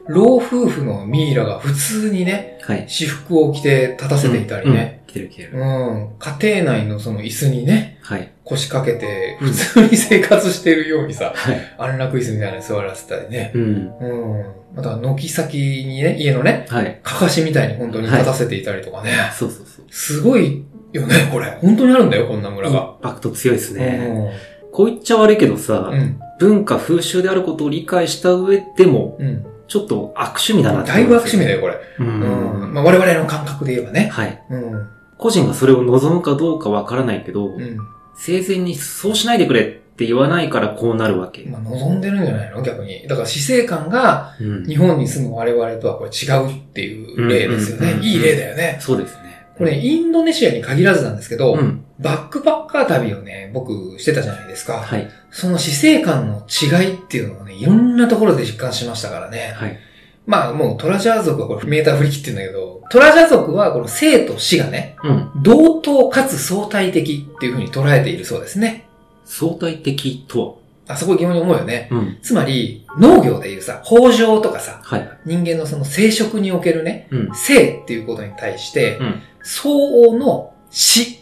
[0.09, 2.87] 老夫婦のミイラが普通にね、うんはい。
[2.87, 5.01] 私服を着て立たせていたりね。
[5.07, 5.11] うん。
[5.11, 5.51] 来てる来てる。
[5.53, 6.09] うん。
[6.19, 8.31] 家庭内のその椅子にね、はい。
[8.43, 11.75] 腰掛けて、うん普通に生活してるようにさ、はい。
[11.77, 13.51] 安楽椅子みたいなのに座らせたりね。
[13.53, 13.61] うん。
[13.61, 14.45] うん。
[14.75, 16.99] また、軒先にね、家のね、はい。
[17.03, 19.11] かかしみたいに本当に立たせていたりとかね。
[19.33, 19.85] そうそうそう。
[19.91, 21.57] すごいよね、これ。
[21.61, 22.97] 本当にあるんだよ、こんな村インが。
[23.01, 24.31] パクト強いですね。
[24.71, 26.19] こう言っちゃ悪いけどさ、うん。
[26.39, 29.45] 文化風習であることを理解した上でも、うん。
[29.69, 31.57] ちょっと悪趣味だなってだいぶ悪趣味だよ。
[31.57, 31.75] よ、これ。
[31.99, 32.03] う。
[32.03, 32.73] うんん。
[32.73, 34.09] まあ、我々の感覚で言えばね。
[34.11, 34.43] はい。
[34.49, 34.89] うん。
[35.17, 37.77] 個人がそれを望むかどうかわからないけど、うん。
[38.15, 41.43] 生前にそうしないでくれって言わないからこうなるわけ。
[41.43, 42.61] まあ、望んでるんじゃないの？
[42.61, 43.07] 逆に。
[43.07, 48.77] だから死生観がうん日本に住む我々とはこれ違うっていう例ですよねいい例だよね。
[48.81, 49.45] そうですね。
[49.57, 51.78] これ、インドネシアに限らずなんですけど、うん。
[51.99, 54.79] バックパッカー旅をね、僕してたじゃないですか。
[54.79, 55.09] はい。
[55.31, 59.53] その死生観の違いっていうのをね、いろんなところで実感しましたからね。
[59.55, 59.77] はい。
[60.25, 65.31] まあもうトラジャー族はこれメーター振り切ってるんだけど、トラジャー族はこの生と死がね、うん。
[65.43, 68.87] 同等かつ相対的っていう風に捉えているそうですね。
[69.25, 70.59] 相対的と
[70.89, 71.87] あそこ疑問に思うよね。
[71.91, 72.17] はうん。
[72.23, 75.09] つまり、農業でいうさ、豊穣とかさ、はい。
[75.23, 77.29] 人間のその生殖におけるね、うん。
[77.33, 79.21] 生っていうことに対して、うん。
[79.43, 81.18] 相応の死うん。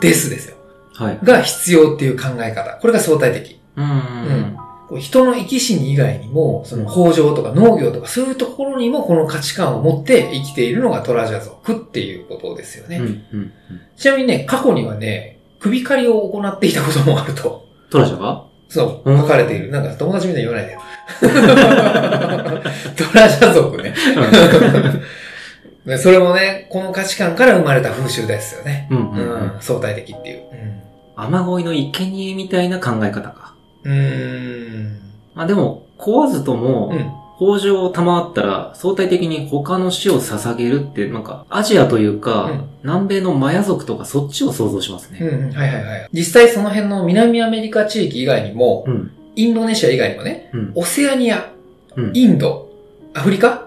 [0.00, 0.56] ですですよ。
[0.94, 1.18] はい。
[1.22, 2.78] が必要っていう考え方。
[2.80, 3.60] これが相対的。
[3.76, 4.56] うん。
[4.90, 5.00] うん。
[5.00, 12.98] 人の生き死に以外にも、その豊穣とか農業とかそういうところにもこの価値観を持って生きているのがトラジャ族っていうことですよね。
[12.98, 13.04] うん。
[13.04, 13.52] うん。
[13.96, 17.66] ちなみにね、過去にはね、首刈りを行っていたこともあると。
[17.90, 18.44] トラジャが？
[18.68, 19.70] そう、うん書かれている。
[19.70, 20.80] なんか友達みたいに言わないでよ。
[22.96, 23.94] トラジャ族ね。
[25.86, 28.88] でそれもね、この価値観から生まれた風習ですよね。
[28.90, 28.98] うん。
[28.98, 29.30] ううん。
[29.30, 30.42] うんん、相対的っていう。
[31.14, 33.54] 雨乞いの生贄みたいな考え方か。
[33.84, 33.92] うん。
[33.92, 35.00] うーん。
[35.34, 37.12] まあでも、壊ずとも、うん。
[37.38, 45.18] 北条を賜ったら、相対的に他の死を捧げるって、なんか、アジアというか、うん南米のマヤ族とかそっちを想像しますね。
[45.20, 46.08] うんうん、はいはいはい。
[46.12, 49.10] 実際その辺の南アメリカ地域以外にも、うん。
[49.34, 50.72] インドネシア以外にもね、うん。
[50.76, 51.52] オセアニア、
[51.96, 52.12] うん。
[52.14, 52.70] インド、
[53.12, 53.65] アフリカうん。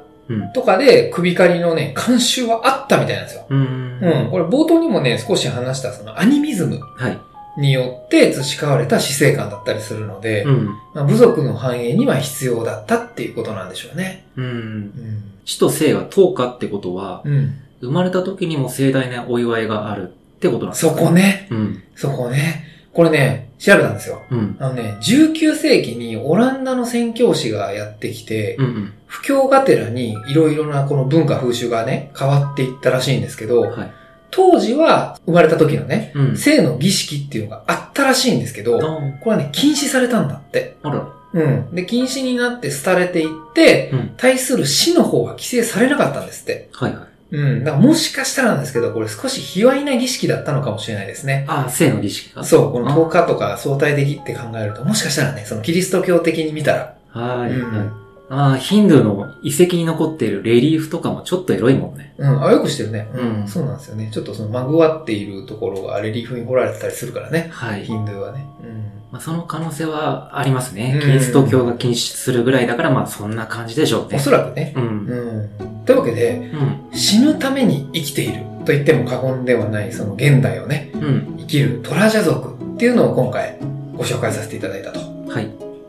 [0.54, 3.46] とかで首狩りのね、慣習はあったみたいなんですよ。
[3.50, 4.00] うん。
[4.02, 4.32] うん。
[4.32, 7.20] これ冒頭にもね、少し話したそのアニミズムはい。
[7.58, 10.66] によって培われた死生観だったりするので、うん。
[10.94, 14.28] まあ、部族の繁栄には必要だったっていうことなんでしょうね。
[14.38, 14.46] うん。
[14.46, 15.24] うん。
[15.46, 17.56] 死と生が等価ってことは、うん。
[17.82, 21.48] 生まれた時にも盛大なお祝いがあるってことなんですそかこね。
[21.50, 21.84] うん。
[21.96, 22.66] そこね。
[23.00, 24.24] これね、調べたんですよ。
[24.30, 24.58] うん。
[24.60, 28.94] あのね、19世紀にオランダの宣教師がやってきて、うんうん。
[29.06, 33.92] 布教がてらにいろいろなこの文化風習がね、変わっていったらしいんですけど、はい。
[34.32, 36.38] 当時は生まれた時のね、うん。
[36.38, 40.76] 性の儀式っていうのがあったらしいんですけど、あこれはね、禁止されたんだって。
[40.84, 41.08] あら。
[41.32, 41.74] うん。
[41.74, 44.14] で、禁止になって廃れていって、うん。
[44.18, 46.68] 対する死の方が規制されなかったんですって。
[46.74, 47.09] はいはい。
[47.32, 47.64] うん。
[47.64, 51.46] だからもしかしたらなんですけど、これ少し卑猥な儀式だったのかもしれないですね。
[51.48, 52.44] ああ、生の儀式か？
[52.44, 57.52] そう、この10日とか相対的って考えると、もしかしたらね、そのキリスト教的に見たら、はい。
[57.52, 57.92] うん
[58.32, 62.14] ああ、ヒンドゥーの遺跡に残っているレリーフとかもちょっとエロいもんね。
[62.20, 63.10] うん、あ、よくしてるね。
[63.12, 64.12] うんそうなんですよね。
[64.14, 67.48] ちょっとそのまぐわっているところがレリーフに彫られてたりするからね。
[67.52, 67.92] はいヒ。
[67.92, 68.46] ンドゥーはね。
[68.62, 68.99] うん。
[69.12, 70.94] まあ、その可能性はありますね。
[70.96, 74.18] うんキリスト教が禁止するぐらいだから、まあそんな感じでしょうね。
[74.18, 74.74] おそらくね。
[74.76, 74.84] うん。
[74.84, 75.86] うん。
[75.86, 76.52] というわけで、
[76.92, 76.98] うん。
[76.98, 81.36] 死ぬために生きていると言っても過言ではない、その現代をね、うん。
[81.40, 83.58] 生きるトラジャ族っていうのを今回
[83.98, 85.00] ご紹介させていただいたと。
[85.00, 85.46] はい。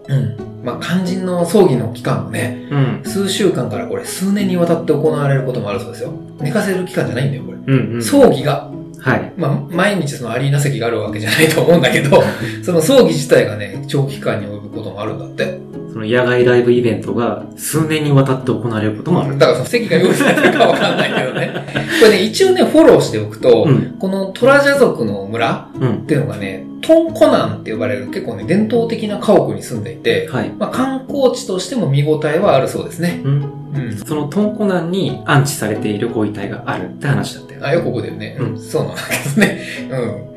[0.09, 0.65] うん。
[0.65, 3.03] まあ、肝心の葬儀の期間もね、うん。
[3.05, 6.13] 数週間からこれ数年にわたって行われることもあるそうですよ。
[6.41, 7.59] 寝かせる期間じゃないんだよ、これ。
[7.59, 8.03] うん、うん。
[8.03, 9.33] 葬儀が、はい。
[9.37, 12.23] まあ、毎日そのアリーナ席があるわけじゃないと思うんだけど、
[12.63, 15.70] その葬儀自体がね、長期間に及ぶこともあるんだって。
[16.01, 19.37] その野外ライブイベントが数年にわたって行われることもある。
[19.37, 21.53] だからその席が用意されてるかわかんないけどね。
[22.01, 23.97] これね、一応ね、フォローしておくと、うん。
[23.99, 25.97] このトラジャ族の村うんっ。
[26.07, 30.51] ていうのがね、トンコナンって呼ばれる結構ね、伝統的な家屋に住んでいて、はい。
[30.59, 33.21] まあ、観光地としても見応えはあるそうですね。
[33.23, 33.53] うん。
[33.75, 33.97] うん。
[33.99, 37.61] そのトンコナンに安置されているご遺体があるって話だったよ。
[37.63, 38.37] あ、よく覚えてるね。
[38.41, 39.61] うんそうなんだけどね。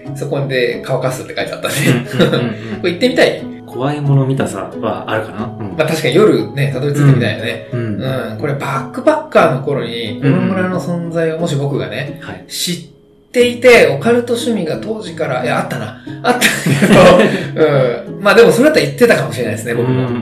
[0.08, 0.18] うん。
[0.18, 1.76] そこで乾かすって書いてあったね。
[2.14, 5.76] うんうんうん これ行ってみたい怖いもの見たさはあるかなうん。
[5.78, 7.70] まあ確かに夜ね、たどり着いてみたいよね。
[7.74, 8.02] うん。
[8.02, 8.38] うん。
[8.40, 12.46] これバックパッカーの頃に、この村の存在をもし僕がね、はい。
[12.48, 12.88] 知っ
[13.32, 16.04] ていて、オカルト趣味が当時から、いや、あったな。
[16.22, 17.66] あったけど、
[18.16, 18.24] うん。
[18.24, 19.94] まあでもそれだったら言ってたかもしれないですね、僕も。
[19.94, 20.20] うんうんう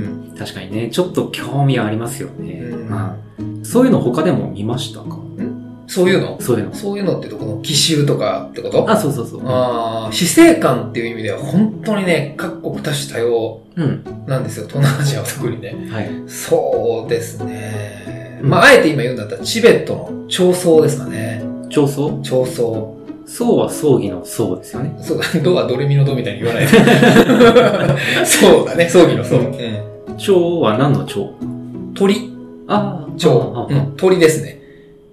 [0.00, 2.54] ん確かにね、ちょっと興味はありますよね。
[2.54, 5.16] うんまあ、そういうの他でも見ましたか？
[5.94, 6.36] そういうの？
[6.40, 6.74] そういうの。
[6.74, 8.90] そういうのってとこの奇襲とかってこと？
[8.90, 9.42] あ、そうそうそう。
[9.46, 14.04] ああ、死生観っていう意味では本当にね、各国多種多様うん。
[14.26, 14.66] なんですよ。
[14.66, 15.88] 東南アジアは特にね。
[15.90, 16.10] はい。
[16.26, 18.38] そうですね。
[18.42, 21.44] うんまあ、あえて今言うんだったらチベットの長宗ですかね。
[21.70, 22.20] 長宗？
[22.22, 22.94] 長宗。
[23.26, 24.96] 宗は葬儀の葬ですよね。
[25.00, 28.26] そうだ、ドはドレミのドみたいに言わないで。
[28.26, 29.36] そうだね、葬儀の葬。
[29.36, 30.16] ううん。
[30.18, 31.30] 蝶は何の蝶
[31.94, 32.32] 鳥。
[32.66, 33.68] ああ、蝶。
[33.96, 34.60] 鳥ですね。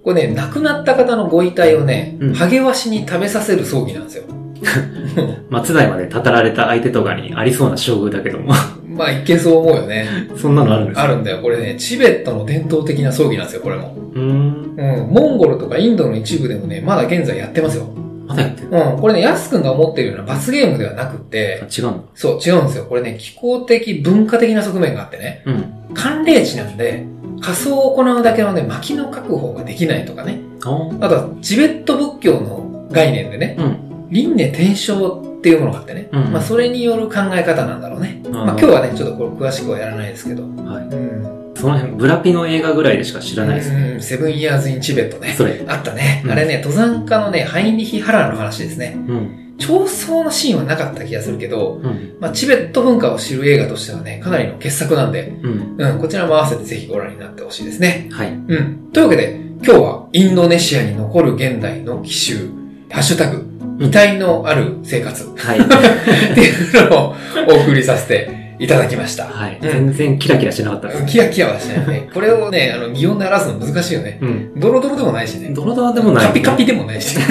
[0.04, 4.24] これね、亡くなった方のご遺体をね、うんハゲワシに食べさせる葬儀なんですよ。
[5.50, 8.54] 松代までたたられた相手とかにありそうな将軍だけども。
[8.88, 10.08] まあ、いけそう思うよね。
[10.36, 11.40] そんなのあるんですかあるんだよ。
[11.42, 13.96] これね、チベットの伝統的な葬儀なんですよ、これも。
[14.14, 14.76] うーん。
[14.78, 15.14] うん。
[15.14, 17.86] モンゴルとかインドの一部でもね、まだ現在やってますよ。
[18.28, 19.00] まだやってるうん。
[19.00, 22.04] これね、ヤス君が思ってるような罰ゲームではなくてあ、違うの？
[22.16, 22.86] そう、違うんですよ。
[22.88, 25.66] これね、気候的、文化的な側面があってね、うん。
[25.94, 27.06] 寒冷地なんで、
[27.40, 30.40] 仮装を行うだけのね、薪の確保ができないとかね。
[30.64, 34.08] ああとは、チベット仏教の概念でね、うん。
[34.10, 38.22] 輪廻転生っていうものがあってね、うんまあ、それによる考え方なんだろうね。
[38.28, 40.84] んまあ、今日はね、ちょっとこれ詳しくはやらないですけど、はい。
[40.84, 41.42] うん。
[41.56, 43.92] その辺、ブラピの映画ぐらいでしか知らないですね。
[43.94, 45.34] うんセブンイヤーズ・イン・チベットね。
[45.38, 45.64] それ。
[45.68, 46.22] あったね。
[46.26, 48.96] うんあれね、登山家のね、ハインリヒ・ハラーの話ですね。
[49.08, 49.41] うん。
[49.62, 52.18] 超走のシーンはなかった気がするけど、うん。
[52.20, 55.76] まあ、チベット文化を知る映画としてはね、かなりの傑作なんで、うん。
[55.78, 58.10] うん、こちらも合わせてぜひご覧になってほしいですね。
[58.12, 58.32] はい。
[58.32, 58.90] うん。
[58.92, 62.50] というわけで、今日はインドネシアに残る現代の奇襲、
[62.90, 63.46] ハッシュタグ、
[63.80, 65.60] 遺体のある生活はい。
[65.62, 67.16] っていうのを
[67.48, 69.26] お送りさせていただきました。
[69.26, 69.58] はい。
[69.62, 71.06] うん全然キラキラしなかったです。
[71.08, 72.10] キラキラはしないね。
[72.14, 74.20] これをね、あの、擬音で表すの難しいよね。
[74.22, 74.60] うん。
[74.60, 75.50] ドロドロでもないしね。
[75.50, 76.28] ドロドロでもない。
[76.28, 77.18] カピカピでもないし。
[77.18, 77.24] ま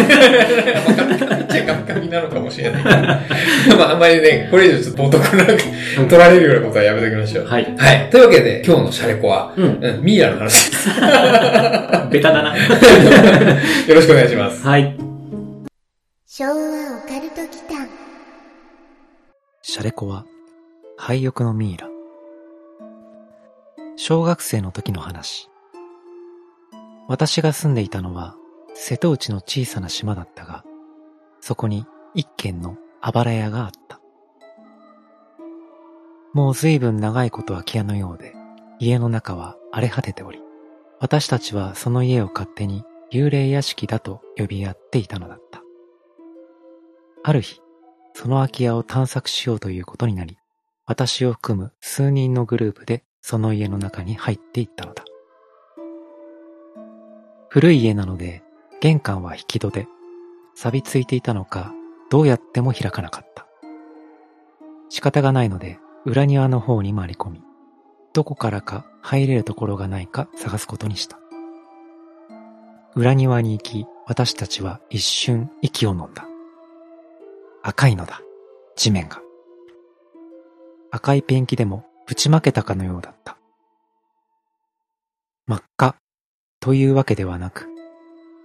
[0.92, 2.96] あカピカピっちゃカピカピなのかもしれないけど。
[3.78, 7.46] まあ、あんまりね、これ以上ちょっと冒頭な取られるようなことはやめときましょう。
[7.46, 7.74] はい。
[7.76, 8.10] はい。
[8.10, 9.78] というわけで、今日のシャレコは、うん。
[9.80, 10.88] うん、ミイラの話です。
[12.10, 12.56] ベタだな。
[13.86, 14.66] よろしくお願いします。
[14.66, 14.96] はい。
[16.26, 16.54] 昭和オ
[17.08, 17.88] カルト祈間
[19.62, 20.24] シャレコは、
[20.96, 21.88] 廃屋のミイラ。
[23.96, 25.48] 小学生の時の話。
[27.08, 28.36] 私が住んでいたのは、
[28.74, 30.64] 瀬戸内の小さな島だったが、
[31.40, 34.00] そこに一軒のあばら屋があった。
[36.32, 38.34] もう随分長いこと空き家のようで、
[38.78, 40.40] 家の中は荒れ果てており、
[41.00, 45.62] 私たちはその家を勝手に幽霊屋敷だと呼び合っていたのだった。
[47.22, 47.60] ある日、
[48.14, 50.38] その空き家を探索しようということになり、
[50.86, 55.04] 私を含む数人のグループでその家の中に入っていったのだ。
[57.48, 58.42] 古い家なので、
[58.80, 59.88] 玄関は引き戸で、
[60.60, 61.72] 錆びついていたのか、
[62.10, 63.46] どうやっても開かなかった。
[64.90, 67.40] 仕方がないので、裏庭の方に回り込み、
[68.12, 71.18] どこからか入れるところがないか探すことにした。
[72.94, 76.28] 裏庭に行き、私たちは一瞬息を飲んだ。
[77.62, 78.20] 赤いのだ、
[78.76, 79.22] 地面が。
[80.90, 83.38] 赤いペンキでもぶちまけたかのようだった。
[85.46, 85.96] 真っ赤
[86.60, 87.66] というわけではなく、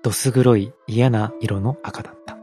[0.05, 2.37] どす黒い嫌な色の赤だった。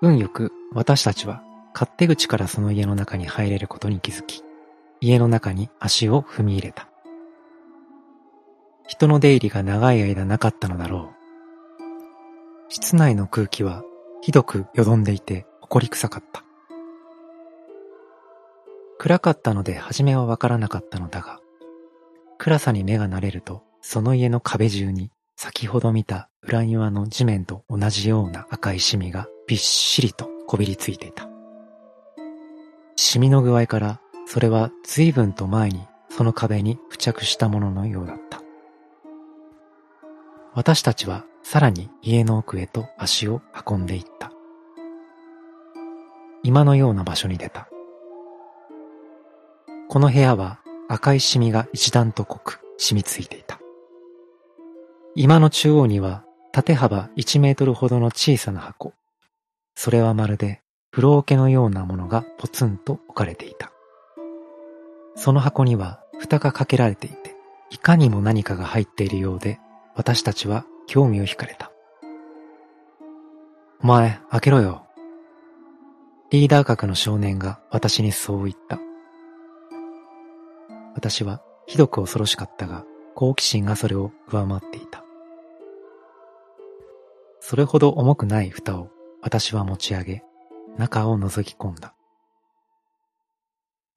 [0.00, 1.42] 運よく私たちは
[1.74, 4.44] 勝手口からその家の中に入れることに気づき、
[5.00, 6.88] 家の中に足を踏み入れた。
[8.86, 12.72] 人の出入りが長い間なかったのだろう。
[12.72, 13.82] 室内の空気は
[14.20, 16.44] ひどくよどんでいて埃臭かった。
[19.00, 21.40] 暗かったので初めはわからなかったのだが、
[22.38, 31.28] 暗さに目が慣れると、その家の壁中に先ほど見た裏庭の地面と同じような赤いシミがびっしりとこびりついていた。
[32.96, 38.40] シミの具合から、それは随分と前にその壁に付着したもののようだった。
[40.54, 44.30] 私たちはさらに家の奥へと足を運んでいった。
[46.44, 47.68] 今のような場所に出た。
[49.88, 53.61] この部屋は赤いシミが一段と濃く染みついていた。
[55.14, 58.94] 今の中央には縦幅1メートルほどの小さな箱。
[59.74, 63.72] それはまるで風呂桶のようなものがポツンと置かれていた。
[65.14, 67.36] その箱には蓋がかけられていて、
[67.70, 69.60] いかにも何かが入っているようで、
[69.94, 71.70] 私たちは興味を惹かれた。
[73.82, 74.86] お前、開けろよ。
[76.30, 78.78] リーダー格の少年が私にそう言った。
[80.94, 85.01] 私はひどく恐ろしかったが、好奇心がそれを上回っていた。
[87.44, 88.88] それほど重くない蓋を
[89.20, 90.22] 私は持ち上げ、
[90.78, 91.92] 中を覗き込んだ。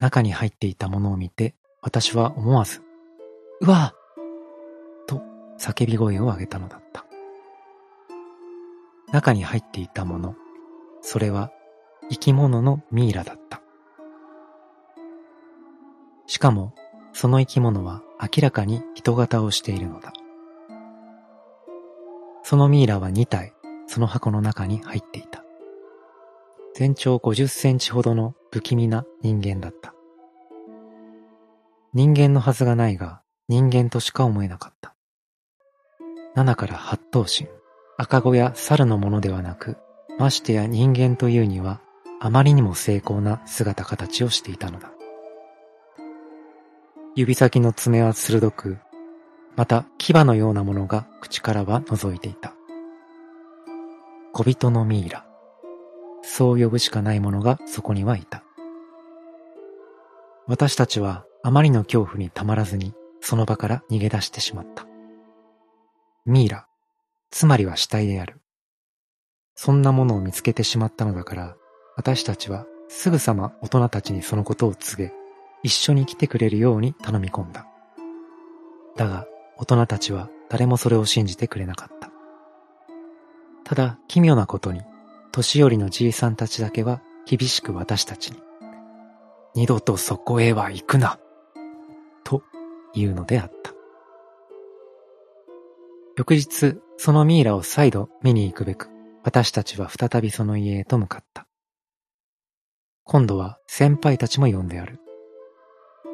[0.00, 2.82] 中に入っていたものを見て、私は思わず、
[3.60, 3.94] うわ
[5.06, 5.22] と
[5.60, 7.06] 叫び声を上げたのだった。
[9.12, 10.34] 中に入っていたもの、
[11.00, 11.52] それは
[12.10, 13.62] 生き物のミイラだった。
[16.26, 16.74] しかも、
[17.12, 20.12] その生き物は明らかに人型をしているのだ。
[22.48, 23.54] そのミイラは2体、
[23.88, 25.42] その箱の中に入っていた。
[26.76, 29.96] 全長50センチほどの不気味な人間だった。
[31.92, 34.94] 人間のはずがないが、人間としか思えなかった。
[36.36, 37.48] 七から八頭身、
[37.98, 39.76] 赤子や猿のものではなく、
[40.16, 41.80] ましてや人間というには、
[42.20, 44.92] あまりにも精巧な姿形をしていたのだ。
[47.16, 48.78] 指先の爪は鋭く、
[49.56, 52.54] また牙のようなものが口からは覗いていた。
[54.32, 55.26] 小人のミイラ。
[56.22, 58.42] そう呼ぶしかないものがそこにはいた。
[60.46, 64.86] 私たちはあまりの恐怖にたまらずにその場から逃げ出してしまった。
[66.26, 66.66] ミイラ、
[67.30, 68.40] つまりは死体である。
[69.54, 71.56] そんなものを見つけてしまったのだから、
[71.96, 75.12] 私たちはすぐさま大人たちにそのことを告げ、
[75.62, 77.66] 一緒に来てくれるように頼み込んだ。
[78.96, 79.26] だが、
[79.58, 82.10] 大人たちは誰もそれを信じてくれなかった。
[83.64, 84.82] ただ、奇妙なことに、
[85.32, 88.38] 年寄りのじいさんたちだけは厳しく私たちに、
[89.54, 91.18] 二度とそこへは行くな、
[92.22, 92.42] と
[92.94, 93.72] 言うのであった。
[96.16, 98.88] 翌日、そのミイラを再度見に行くべく、
[99.24, 101.46] 私たちは再びその家へと向かった。
[103.02, 105.00] 今度は先輩たちも呼んである。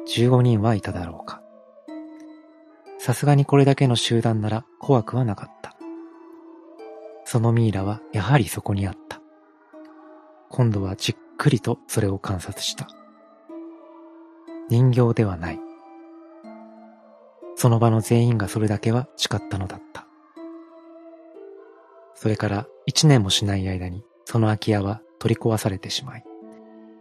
[0.07, 1.42] 15人はいただろうか。
[3.03, 5.75] さすがにこれだけの集団なら怖くはなかった。
[7.25, 9.19] そのミイラはやはりそこにあった。
[10.49, 12.87] 今度はじっくりとそれを観察した。
[14.69, 15.59] 人形ではない。
[17.57, 20.07] その場の全員がそれだけは誓ったのだった。
[22.15, 26.23] それから一年もしない間にその空き家は取り壊されてしまい、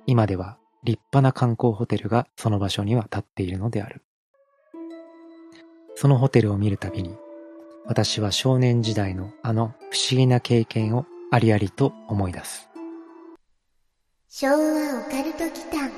[0.06, 4.02] 今では立派な観光ホテルがその場所には立っているのである。
[5.94, 7.14] そのホテルを見るたびに、
[7.86, 12.68] 私は少年時代のあの不思議な経験をありありと思い出す。
[14.28, 15.90] 昭和オカルト祈間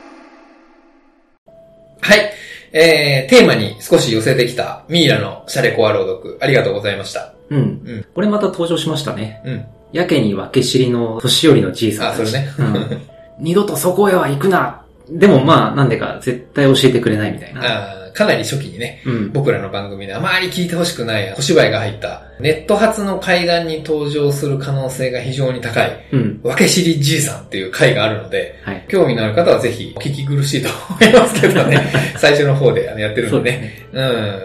[2.00, 2.32] はい。
[2.72, 7.32] えー、テーマに少し寄せてきたミイラのシャレコア朗読、ありがとうございました。
[7.50, 7.58] うん。
[7.58, 7.62] う
[7.98, 9.40] んこれまた登場しましたね。
[9.44, 9.66] うん。
[9.92, 12.14] やけに分け知りの年寄りのじいさんあ。
[12.14, 12.48] それね。
[12.58, 13.02] うん
[13.38, 17.60] 二度とそこへは行くなでもまあ、なんでか絶対教えてくれないみたいな。
[17.60, 19.32] あーかなり初期にね、うん。
[19.32, 26.40] 僕らの番組であまり聞いてほしくない小芝居が入った、ネット発の海岸に登場する可能性が非常に高い、うん。
[26.40, 28.84] 分け知りじいさんっていう回があるので、はい。
[28.88, 33.56] 興味のある方はぜひお聞き苦しいと思いますけどね、 最初の方でやってるそんでね。
[33.58, 34.00] うですね。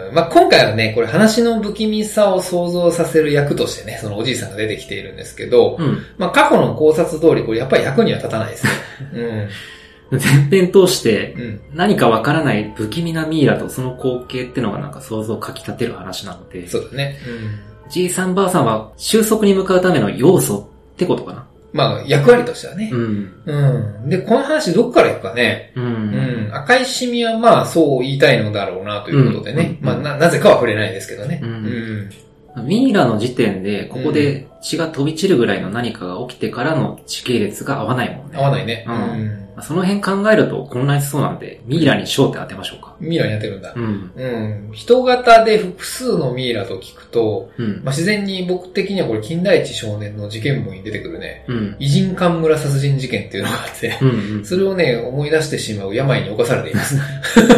[0.08, 0.14] うん。
[0.16, 6.04] まあ、今回はね、これ話の不気味さを想像させる役としてね、そのおじいさんが出てきているんですけど、うん。
[6.18, 9.48] まあ、過去の考察通り、これやっぱり役には立たないですね。
[10.10, 11.40] 前編通してうん。
[11.40, 11.60] うん。
[11.74, 17.18] 何かわからない不気味なミイラとその光景ってのがなんか想像をかき立てる話なので、そうだね。
[17.26, 17.90] うん。
[17.90, 21.46] じいさんばあさんは収束に向かうための要素ってことかな。
[21.72, 22.90] まあ、役割としてはね。
[22.90, 23.42] ん。
[23.46, 24.08] うん。
[24.08, 25.72] で、この話どっから行くかね。
[25.76, 25.80] う。
[25.80, 26.50] うんん。
[26.52, 29.78] 赤いシミはまあ、そう言いたいのだろうなということでね。
[29.80, 31.40] うんまあ、な、なぜかは触れないですけどね。
[31.42, 31.50] うん
[32.56, 32.66] うん。
[32.66, 38.38] ミイラの時点で、ここで血が飛び散るぐらいの何かが起きてからの時系列が合わないもんね。
[38.38, 38.84] 合わないね。
[38.88, 39.48] ううんん。
[39.62, 42.94] その辺考えると混乱しそうなんで、ミイラに焦点当てましょうか。
[43.00, 43.72] ミイラにやってるんだ。
[43.74, 44.10] うん。
[44.14, 44.70] うん。
[44.72, 47.80] 人型で複数のミイラと聞くと、うん。
[47.84, 51.76] まあ、自然に僕的にはこれ金田一少年の事件簿に出てくるね、うん。
[51.78, 54.08] 偉人館村殺人事件っていうのがあって、うん
[54.38, 54.44] うん。
[54.44, 56.96] それをね、思い出してしまう病に侵されています。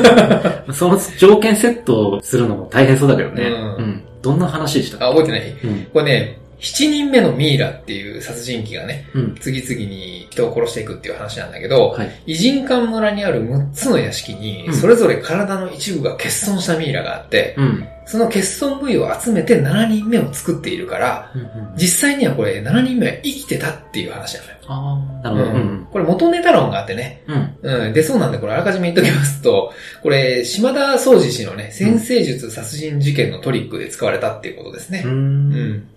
[0.73, 3.45] その条件セットするのも大変そうだけどね。
[3.45, 4.03] うんうん。
[4.23, 5.51] どんな話でしたあ、覚えてない？
[5.65, 5.87] うん。
[5.93, 9.35] これね、7人目のミイラっていう殺人鬼がね、うん。
[9.35, 12.23] 次々に人を殺していくっていう話なんだけど、はい。
[12.27, 17.89] 偉人館村にある6つの屋敷にう、んそれぞれ体の一部が欠損したミイラがあって、うん。
[18.07, 21.49] その欠損部位を集めて7人目を作っているから、うんうん。
[21.77, 24.57] 実際にはこれ7人目は生きてたっていう話なのよ。
[24.69, 25.59] ああ、なるほど。
[25.59, 25.89] うん。
[25.91, 27.87] これ元ネタ論があってね、うん。
[27.87, 27.93] うん。
[27.93, 35.03] で、そうなんで、これあらかじめ言っときますと、これ、島田総司氏のね、先生術殺人事件のトリックで使われたっていうことですね。
[35.05, 35.09] う。
[35.09, 35.89] うんん。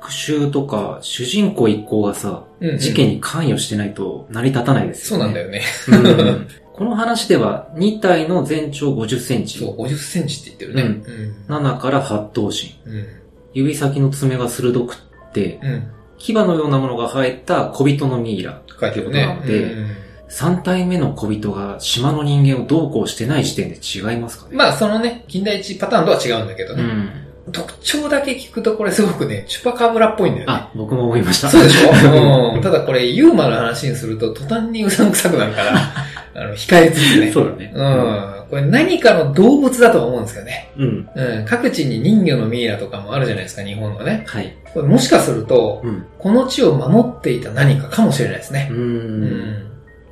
[0.00, 5.24] 復讐とか、主人公一行がさ、うんうん事件に関与してないと成り立たないですよね。
[5.24, 5.62] そうなんだよね。
[5.88, 9.58] うんこの話では、2体の全長50センチ。
[9.58, 11.02] そう、50センチって言ってるね。
[11.48, 12.80] 7から8頭身。
[12.86, 12.98] うん。
[12.98, 13.06] うん。
[13.52, 15.90] 指先の爪が鋭くって、うん。
[16.18, 18.62] 牙のようなものが生えた小人のミイラ。
[18.80, 19.26] 書いてるね。
[19.26, 19.96] なのでうん
[20.28, 26.82] 3体目の小人が島の人間をどうこうしてない時点で違いますかねまあ、そのね、近代一パターンとは違うんだけどね。
[26.82, 27.10] うん。
[27.52, 30.52] 特徴だけ聞くとこれすごくね、チュパカブラっぽいんだよね。
[30.52, 31.48] あ、僕も思いました。
[31.50, 32.54] そうでしょ？
[32.54, 32.60] うん。
[32.62, 35.72] ただこれ、ユーマの話にすると途端にうさんくさくなるから、
[36.34, 37.30] あの、控えつつね。
[37.32, 37.72] そうだね。
[37.74, 38.34] うん。
[38.50, 40.70] これ何かの動物だと思うんですけどね。
[40.78, 41.08] うん。
[41.14, 41.44] うん。
[41.46, 44.24] 各地に人魚のミイラとかもあるじゃないですか、日本のね。
[44.26, 44.54] はい。
[44.72, 46.04] これもしかすると、うん。
[46.18, 48.74] この地を守っていた何かかもしれないですねう。。
[48.74, 49.67] うんん。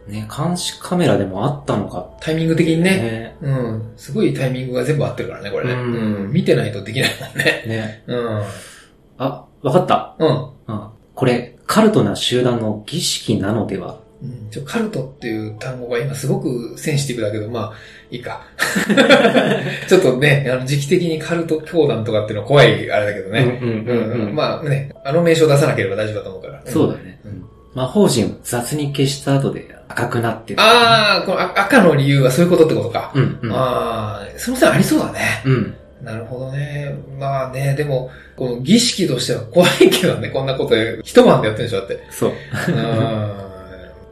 [0.09, 2.11] ね、監視カメラでもあったのか。
[2.21, 2.83] タイミング的にね。
[2.83, 3.37] ね。
[3.43, 3.93] うん。
[3.97, 5.73] すごいタイミングが全部合ってるからね、これね。
[5.73, 6.33] ううんん。
[6.33, 7.65] 見てないとできないもんね。
[7.67, 8.03] ね。
[8.07, 8.43] うん。
[9.19, 10.15] あ、わかった。
[10.19, 10.29] うん。
[10.69, 10.89] うん。
[11.15, 13.99] これ、カルトな集団の儀式なのでは？
[14.23, 17.73] うんちょカルトっていう単語が今すごくセンシティブだけど、まあ、
[18.11, 18.47] いいか。
[19.89, 23.59] ちょっとね、あの時期的にカルト教団とかっていうのは怖いあれだけどね。
[23.61, 26.63] うんうんうんうんまあね、あの名称出さなければ大丈夫だと思うから。
[26.65, 27.16] そうだね。
[27.77, 30.61] うん魔法陣を雑に消した後で赤くなってる。
[30.61, 33.13] ああ、この赤赤の理由はそういうことってことか。
[33.15, 33.53] うんうん。
[33.53, 35.43] ああ、その線ありそうだね。
[35.45, 35.75] うん。
[36.03, 36.95] なるほどね。
[37.19, 42.07] まあね、でも、この儀式としては怖いけどね、こんなこと一晩でやってるんでしょ、だって。
[42.11, 42.33] そう。
[42.69, 43.47] うん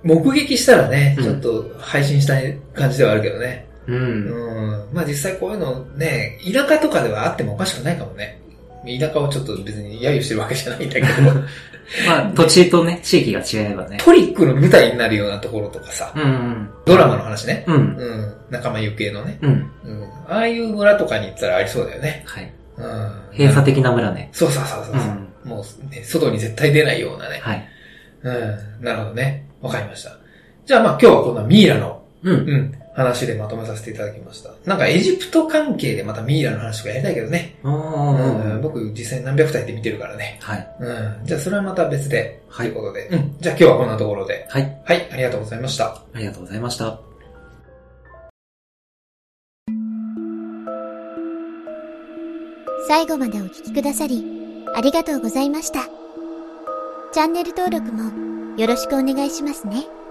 [0.04, 3.66] 目撃したらね、うんちょっと配信したい感じではあるけどね。
[3.86, 3.96] うん。
[3.96, 4.88] うん。
[4.92, 8.38] まあ実際こういうのね、田舎とかではあってもおかしくないかもね。
[8.86, 11.06] 田舎をちょっと別に揶揄してるわけじゃないんだけど、
[12.06, 13.98] まあ、土地とね、地域が違えばね。
[14.00, 16.68] トリックの舞台になるようなところとかさ、うんうん。
[16.86, 17.64] ドラマの話ね。
[17.66, 17.76] うん。
[17.76, 18.34] うん。
[18.50, 19.38] 仲間由紀恵のね。
[19.42, 19.50] うん。
[19.84, 20.08] うん。
[20.28, 22.22] ああいう村とかに行ったらありそうだよね。
[22.26, 22.52] はい。
[22.78, 23.12] うん。
[23.32, 24.30] 閉鎖的な村ね。
[24.32, 24.98] そうそうそうそうう。
[24.98, 25.50] ん。
[25.50, 27.38] もう、ね、外に絶対出ないようなね。
[27.42, 27.68] はい。
[28.22, 28.84] うん。
[28.84, 29.46] なるほどね。
[29.60, 30.16] わかりました。
[30.64, 32.34] じゃあまあ今日はこんなミイラの、うん。
[32.34, 34.50] うん、話でまとめさせていただきました。
[34.64, 37.56] なんかエジプト関係でまたミイラの話とかやりたいけどね。
[37.64, 40.38] あうん、ー僕実際に何百体って見てるからね。
[40.40, 40.76] はい。
[40.80, 41.20] うん。
[41.24, 42.42] じゃあそれはまた別で。
[42.48, 43.08] はいということで。
[43.08, 43.36] うん。
[43.40, 44.46] じゃあ今日はこんなところで。
[44.48, 44.80] はい。
[44.84, 45.08] はい。
[45.12, 45.86] ありがとうございました。
[45.86, 46.98] ありがとうございました。
[52.86, 54.24] 最後までお聞きくださり、
[54.76, 55.80] ありがとうございました。
[57.12, 60.03] チャンネル登録もよろしくお願いしますね。